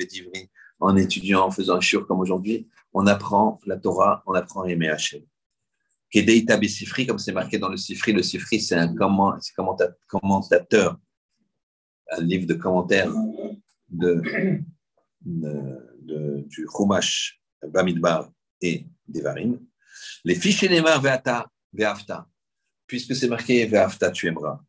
[0.80, 4.70] en étudiant, en faisant un shur comme aujourd'hui, on apprend la Torah, on apprend à
[4.70, 5.24] aimer Hachem.
[6.12, 8.94] Kedeita Sifri, comme c'est marqué dans le Sifri, le Sifri, c'est un
[10.08, 10.98] commentateur,
[12.12, 13.12] un livre de commentaires
[13.90, 14.22] de,
[15.22, 18.30] du Chumash, Bamidbar
[18.62, 19.60] et Devarim.
[20.24, 22.28] Les fiches Neymar Veata, Veafta,
[22.88, 24.60] puisque c'est marqué Veafta, tu aimeras.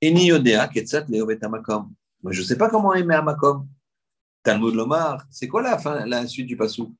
[0.00, 1.92] Et Niyodea, Ketzat, Leovetamakom.
[2.22, 3.68] Moi, je ne sais pas comment aimer Amakom.
[4.42, 6.94] Talmud Lomar, c'est quoi la fin, la suite du passou?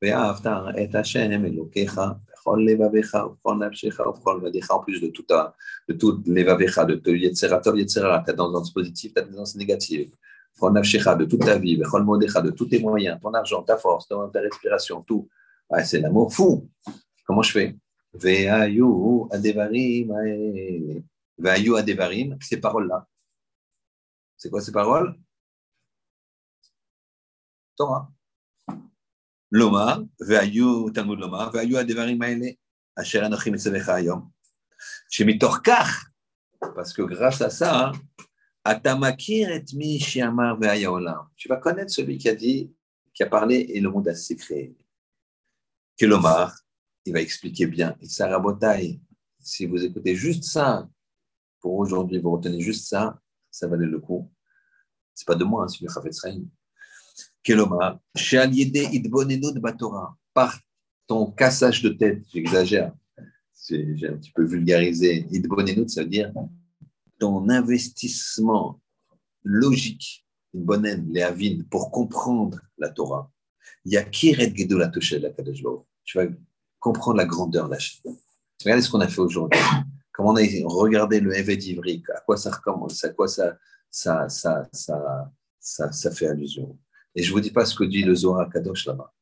[0.00, 2.56] Veafta, et Hashem, Elokecha, En
[4.80, 5.26] plus de tout,
[5.88, 10.10] de tout de tout Yetzeratov, Yetzerara, tu as tendance positive, tu as tendance négative.
[10.54, 14.40] Bechol Nafshecha, de toute ta vie, de tous tes moyens, ton argent, ta force, ta
[14.40, 15.28] respiration, tout.
[15.70, 16.68] Ouais, c'est l'amour fou.
[17.26, 17.76] Comment je fais?
[18.14, 19.26] Ve'ayu
[21.76, 23.06] adevarim, ces paroles-là.
[24.36, 25.14] C'est quoi ces paroles?
[27.76, 28.10] Torah.
[29.50, 32.58] Loma, ve'ayu Talmud Loma, ve'ayu adevarim aele,
[32.96, 34.30] asher anochim etzevecha ayom.
[35.10, 35.88] Shemitorkach,
[36.74, 37.92] parce que grâce à ça,
[38.68, 40.58] Atamakir et mi shiamar.
[41.36, 42.70] Tu vas connaître celui qui a dit,
[43.14, 44.76] qui a parlé et le monde a s'est créé.
[45.96, 46.54] Kelomar,
[47.06, 47.96] il va expliquer bien.
[48.02, 49.00] Et Sarah Botaï,
[49.38, 50.86] si vous écoutez juste ça,
[51.60, 53.18] pour aujourd'hui, vous retenez juste ça,
[53.50, 54.30] ça valait le coup.
[55.14, 56.20] C'est pas de moi, hein, c'est du Chafetz
[57.42, 58.00] Keloma,
[59.60, 60.58] Batora, par
[61.06, 62.92] ton cassage de tête, j'exagère,
[63.68, 66.32] j'ai un petit peu vulgarisé, idbonenut, ça veut dire
[67.18, 68.80] ton investissement
[69.44, 73.30] logique, bonne les pour comprendre la Torah.
[73.84, 75.30] Il y a Kiret Gedola la
[76.04, 76.26] Tu vas
[76.78, 78.14] comprendre la grandeur de la chaîne.
[78.62, 79.60] Regardez ce qu'on a fait aujourd'hui.
[80.12, 83.56] Comment on a regardé le Eved Ivri, à quoi ça recommence, à quoi ça,
[83.90, 86.76] ça, ça, ça, ça, fait allusion.
[87.14, 89.12] Et je ne vous dis pas ce que dit le Zohar Kadosh là-bas.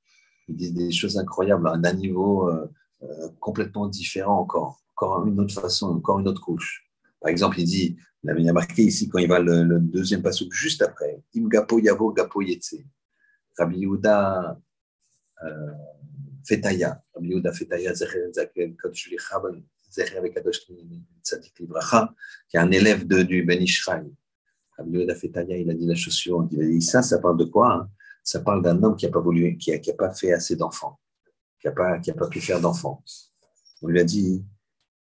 [0.49, 5.55] Il dit des choses incroyables, à un niveau euh, complètement différent encore, encore une autre
[5.55, 6.89] façon, encore une autre couche.
[7.21, 10.83] Par exemple, il dit, il a marqué ici quand il va le, deuxième passage juste
[10.83, 12.77] après, Im Gapo Yavo Gapo Yetse.
[13.59, 14.59] Rabbi Yehuda
[15.45, 15.73] euh,
[16.45, 20.61] Fetaya, Rabbi Yehuda Fetaya Zecher Zakel Kadosh Lichaban, Zecher Kadosh
[21.23, 22.15] Tzadik Libracha,
[22.49, 24.13] qui est un élève de, du Ben Ishraï.
[24.85, 27.73] Yehuda Fetaya, il a dit la suivante, il a dit ça, ça parle de quoi
[27.73, 27.91] hein?
[28.23, 30.57] Ça parle d'un homme qui n'a pas voulu, qui n'a qui a pas fait assez
[30.57, 30.99] d'enfants,
[31.61, 33.03] qui n'a pas, a pas pu faire d'enfants.
[33.83, 34.45] On lui a dit,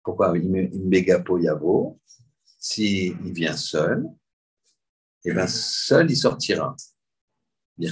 [0.03, 1.99] pourquoi Imbegapo Yavo,
[2.59, 4.07] s'il vient seul,
[5.25, 6.77] et eh bien seul il sortira.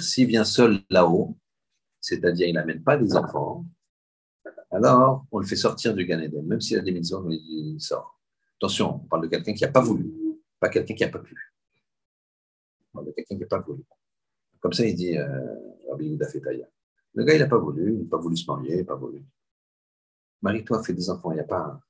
[0.00, 1.38] S'il vient seul là-haut,
[1.98, 3.64] c'est-à-dire il n'amène pas des enfants,
[4.70, 8.18] alors on le fait sortir du Gan même s'il a des maisons, il sort.
[8.58, 10.12] Attention, on parle de quelqu'un qui n'a pas voulu,
[10.60, 11.51] pas quelqu'un qui n'a pas pu.
[12.94, 13.82] De quelqu'un qui n'a pas voulu.
[14.60, 15.54] Comme ça, il dit euh,
[15.88, 18.84] Rabbi Le gars, il n'a pas voulu, il n'a pas voulu se marier, il n'a
[18.84, 19.24] pas voulu.
[20.42, 21.80] Marie-toi, fais des enfants, il n'y a pas.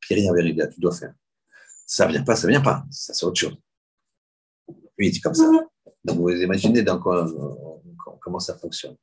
[0.00, 1.14] Pierre, il tu dois faire.
[1.86, 3.56] Ça ne vient pas, ça ne vient pas, ça c'est autre chose.
[4.96, 5.50] Lui, il dit comme ça.
[6.04, 7.26] Donc, vous imaginez dans quoi,
[8.20, 8.96] comment ça fonctionne.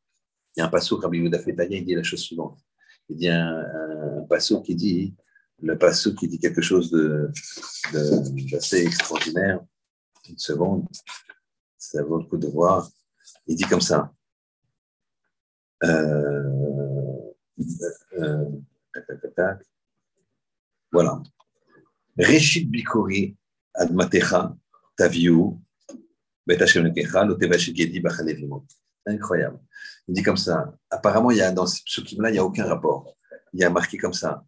[0.56, 2.60] Il y a un passo, Rabbi Yehuda Fetaya, dit la chose suivante.
[3.10, 5.16] Il dit un, un passo qui dit,
[5.62, 6.92] le passo qui dit quelque chose
[7.92, 9.62] d'assez extraordinaire.
[10.30, 10.88] Une seconde,
[11.78, 12.90] ça vaut le coup de voir.
[13.48, 14.14] Il dit comme ça.
[15.84, 17.32] Euh,
[18.20, 18.46] euh,
[20.92, 21.22] voilà.
[22.18, 23.38] Bikori
[23.74, 24.56] Admatecha
[24.96, 25.58] Taviu
[29.08, 29.60] Incroyable.
[30.08, 30.76] Il dit comme ça.
[30.90, 33.18] Apparemment, il y a, dans ce qui là il n'y a aucun rapport.
[33.54, 34.44] Il y a marqué comme ça.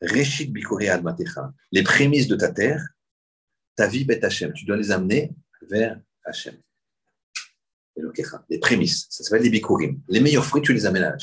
[0.00, 1.52] Bikori Admatecha.
[1.70, 2.84] Les prémices de ta terre,
[3.74, 4.52] ta vie Bet Hashem.
[4.52, 6.56] Tu dois les amener vers Hashem.
[8.48, 9.06] Les prémices.
[9.10, 10.00] Ça s'appelle les Bikurim.
[10.08, 11.16] Les meilleurs fruits, tu les amènes.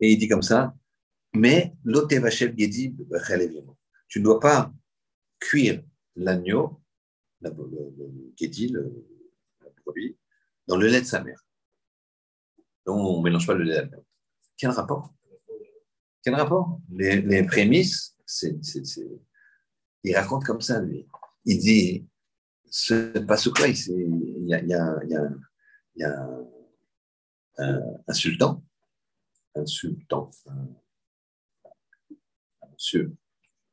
[0.00, 0.74] Et il dit comme ça.
[1.34, 2.94] Mais l'Otevachel Gedi
[4.08, 4.72] Tu ne dois pas
[5.40, 5.82] cuire
[6.14, 6.82] l'agneau,
[7.40, 10.16] le, le, le, produit,
[10.66, 11.44] dans le lait de sa mère.
[12.84, 14.00] Donc, on ne mélange pas le lait de la mère.
[14.56, 15.14] Quel rapport?
[16.22, 16.80] Quel rapport?
[16.90, 18.60] Les, prémices, c'est,
[20.04, 21.08] il raconte comme ça, lui.
[21.44, 22.06] Il dit,
[22.70, 24.98] ce passe-quoi, il y a, y a,
[25.96, 26.28] y a,
[27.58, 28.64] un, un, sultan,
[29.54, 30.68] un sultan, un,
[32.72, 33.14] monsieur,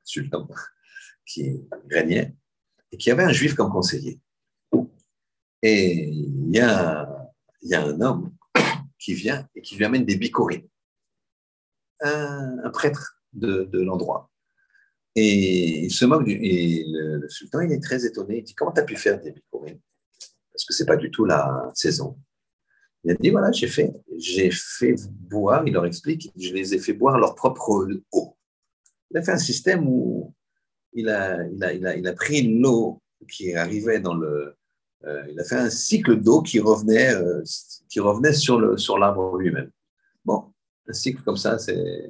[0.04, 0.48] sultan,
[1.26, 2.36] qui régnait
[2.92, 4.20] et qui avait un juif comme conseiller.
[5.62, 7.08] Et il y a,
[7.74, 8.36] un homme
[8.98, 10.68] qui vient et qui lui amène des bicorines,
[12.02, 14.30] un, prêtre de l'endroit.
[15.16, 18.39] Et il se moque du, le, sultan, il est très étonné.
[18.39, 19.80] Il dit Comment tu as pu faire des bicorines
[20.51, 22.18] Parce que ce n'est pas du tout la saison.
[23.03, 26.80] Il a dit Voilà, j'ai fait, j'ai fait boire, il leur explique, je les ai
[26.80, 28.38] fait boire leur propre eau.
[29.12, 30.34] Il a fait un système où
[30.93, 34.55] il a, il a, il a, il a pris l'eau qui arrivait dans le.
[35.05, 37.41] Euh, il a fait un cycle d'eau qui revenait, euh,
[37.88, 39.72] qui revenait sur, le, sur l'arbre lui-même.
[40.26, 40.53] Bon,
[40.88, 42.10] un cycle comme ça, c'est.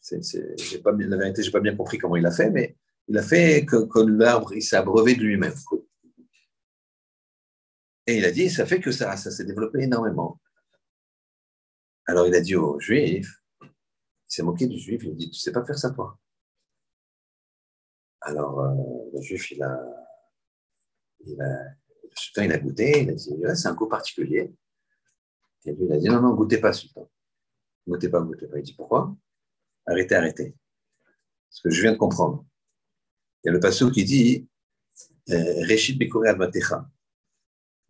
[0.00, 2.76] C'est, pas, la vérité, je n'ai pas bien compris comment il a fait, mais
[3.08, 5.54] il a fait que, que l'arbre il s'est abreuvé de lui-même.
[8.06, 10.40] Et il a dit, ça fait que ça, ça s'est développé énormément.
[12.06, 13.68] Alors il a dit aux Juifs, il
[14.26, 16.18] s'est moqué du Juif, il a dit, tu sais pas faire ça toi.
[18.22, 18.74] Alors, euh,
[19.14, 19.80] le juif, il a,
[21.24, 21.38] il
[22.14, 24.54] sultan, il a goûté, il a dit, c'est un goût particulier.
[25.64, 27.10] Et lui, il a dit, non, non, goûtez pas, sultan.
[27.86, 28.58] Goûtez pas, goûtez pas.
[28.58, 29.14] Il dit, pourquoi?
[29.86, 30.54] Arrêtez, arrêtez.
[31.48, 32.46] Parce que je viens de comprendre.
[33.42, 34.48] Il y a le passage qui dit,
[35.30, 36.90] euh, al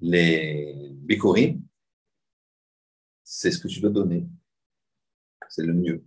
[0.01, 1.63] Les Bikorim,
[3.23, 4.27] c'est ce que tu dois donner.
[5.49, 6.05] C'est le mieux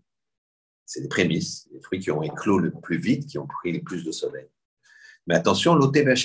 [0.94, 3.82] c'est des prémices, les fruits qui ont éclos le plus vite, qui ont pris le
[3.82, 4.48] plus de soleil.
[5.26, 6.16] Mais attention, l'oté Tu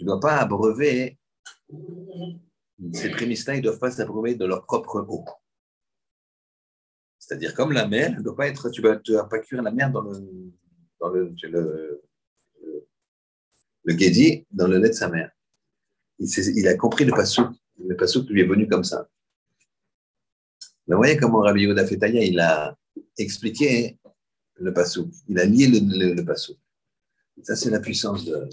[0.00, 1.18] ne dois pas abreuver,
[2.92, 5.24] ces prémices-là, ils ne doivent pas s'abreuver de leur propre eau.
[7.22, 9.92] C'est-à-dire, comme la mer, ne doit pas être, tu ne vas, pas cuire la mer
[9.92, 10.10] dans le,
[10.98, 11.32] dans le,
[13.84, 15.30] le Gedi dans le lait de sa mère.
[16.18, 19.08] Il, a compris le pasouk, le pasouk lui est venu comme ça.
[20.88, 22.76] vous voyez comment Rabbi Yehuda Fetaya, il a
[23.16, 24.00] expliqué
[24.56, 26.34] le pasouk, il a lié le, le,
[27.44, 28.48] Ça, c'est la puissance de,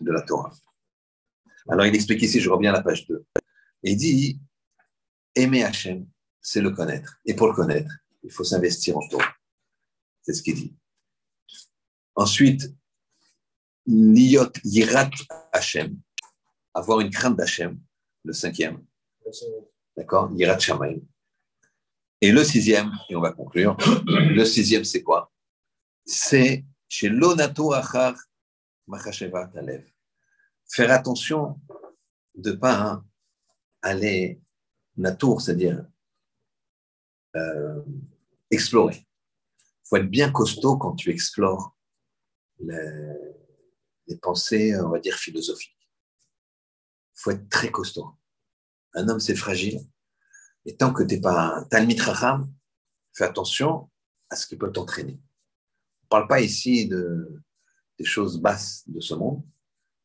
[0.00, 0.54] de la Torah.
[1.68, 3.22] Alors, il explique ici, je reviens à la page 2.
[3.82, 4.40] Il dit,
[5.34, 6.06] aimer Hachem,
[6.40, 7.18] c'est le connaître.
[7.24, 7.90] Et pour le connaître,
[8.22, 9.34] il faut s'investir en Torah.
[10.22, 10.74] C'est ce qu'il dit.
[12.14, 12.74] Ensuite,
[13.86, 15.10] Niyot Yirat
[15.52, 15.98] Hashem,
[16.74, 17.80] avoir une crainte d'Hachem,
[18.24, 18.84] le cinquième.
[19.96, 20.30] D'accord?
[20.34, 21.00] Yirat Shamaim.
[22.20, 23.76] Et le sixième, et on va conclure,
[24.06, 25.32] le sixième, c'est quoi?
[26.04, 28.14] C'est chez l'onato achar
[28.86, 29.84] machasheva talev.
[30.66, 31.60] Faire attention
[32.34, 33.02] de ne pas
[33.82, 34.40] aller
[34.96, 35.86] natour, c'est-à-dire
[37.38, 37.82] euh,
[38.50, 38.96] explorer.
[38.96, 41.76] Il faut être bien costaud quand tu explores
[42.60, 45.76] les, pensées, on va dire, philosophiques.
[47.16, 48.10] Il faut être très costaud.
[48.94, 49.80] Un homme, c'est fragile.
[50.64, 52.52] Et tant que tu n'es pas un Talmid Raham,
[53.12, 53.90] fais attention
[54.30, 55.20] à ce qui peut t'entraîner.
[56.02, 57.42] On ne parle pas ici de,
[57.98, 59.42] des choses basses de ce monde.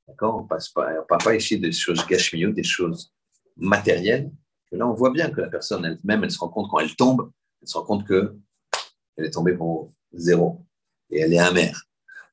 [0.08, 0.48] On ne
[1.08, 3.14] parle pas ici des choses gashmiyo, des choses
[3.56, 4.32] matérielles.
[4.78, 7.32] Là, on voit bien que la personne elle-même, elle se rend compte quand elle tombe,
[7.62, 8.38] elle se rend compte que
[9.16, 10.66] elle est tombée pour zéro
[11.10, 11.84] et elle est amère.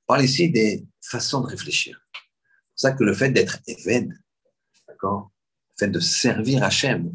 [0.02, 2.00] On parle ici des façons de réfléchir.
[2.74, 4.12] C'est pour ça que le fait d'être Eved,
[4.88, 5.30] d'accord
[5.70, 7.14] Le fait de servir Hachem,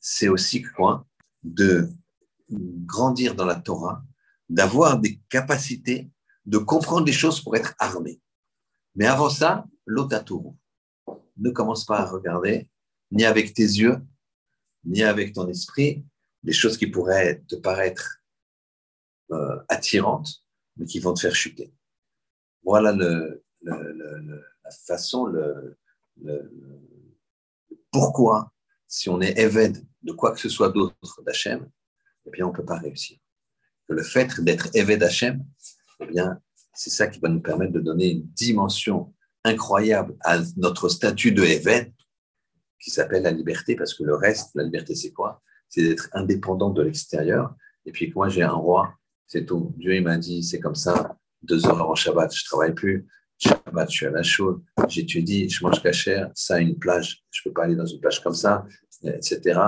[0.00, 1.06] c'est aussi quoi
[1.42, 1.90] De
[2.50, 4.02] grandir dans la Torah,
[4.48, 6.10] d'avoir des capacités
[6.44, 8.20] de comprendre des choses pour être armé.
[8.94, 10.56] Mais avant ça, l'otatour.
[11.36, 12.68] Ne commence pas à regarder,
[13.10, 13.98] ni avec tes yeux,
[14.84, 16.04] ni avec ton esprit,
[16.42, 18.22] des choses qui pourraient te paraître
[19.30, 20.44] euh, attirantes,
[20.76, 21.72] mais qui vont te faire chuter.
[22.64, 25.78] Voilà le, la façon, le,
[27.90, 28.52] pourquoi,
[28.88, 31.68] si on est évêque de quoi que ce soit d'autre d'Hachem,
[32.26, 33.18] eh bien, on ne peut pas réussir.
[33.88, 35.44] le fait d'être évêque d'Hachem,
[36.00, 36.40] eh bien,
[36.74, 39.14] c'est ça qui va nous permettre de donner une dimension
[39.44, 41.92] incroyable à notre statut de évêque,
[42.82, 45.40] qui s'appelle la liberté, parce que le reste, la liberté, c'est quoi?
[45.68, 47.54] C'est d'être indépendant de l'extérieur.
[47.86, 48.94] Et puis, moi, j'ai un roi,
[49.26, 49.72] c'est tout.
[49.78, 53.06] Dieu, il m'a dit, c'est comme ça, deux heures avant Shabbat, je travaille plus.
[53.38, 57.52] Shabbat, je suis à la chaude, j'étudie, je mange cachère, ça, une plage, je peux
[57.52, 58.64] pas aller dans une plage comme ça,
[59.04, 59.58] etc.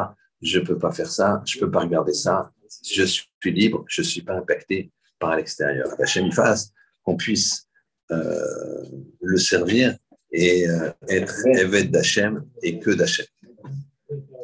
[0.42, 2.52] Je peux pas faire ça, je peux pas regarder ça.
[2.84, 5.88] Je suis libre, je suis pas impacté par l'extérieur.
[6.16, 7.68] Il fasse qu'on puisse
[8.10, 8.84] euh,
[9.20, 9.96] le servir
[10.34, 13.26] et euh, être évêque d'Hachem et que d'Hachem.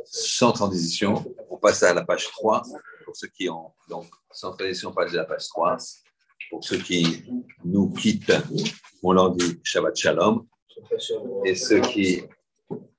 [0.05, 2.63] Sans transition, on passe à la page 3
[3.05, 3.73] pour ceux qui ont.
[3.89, 5.77] Donc, sans transition, on passe à la page 3.
[6.49, 7.25] Pour ceux qui
[7.65, 8.33] nous quittent,
[9.03, 10.47] on leur dit Shabbat Shalom.
[11.45, 12.23] Et ceux qui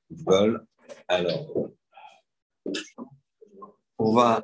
[0.10, 0.64] veulent,
[1.08, 1.70] alors,
[3.98, 4.44] on va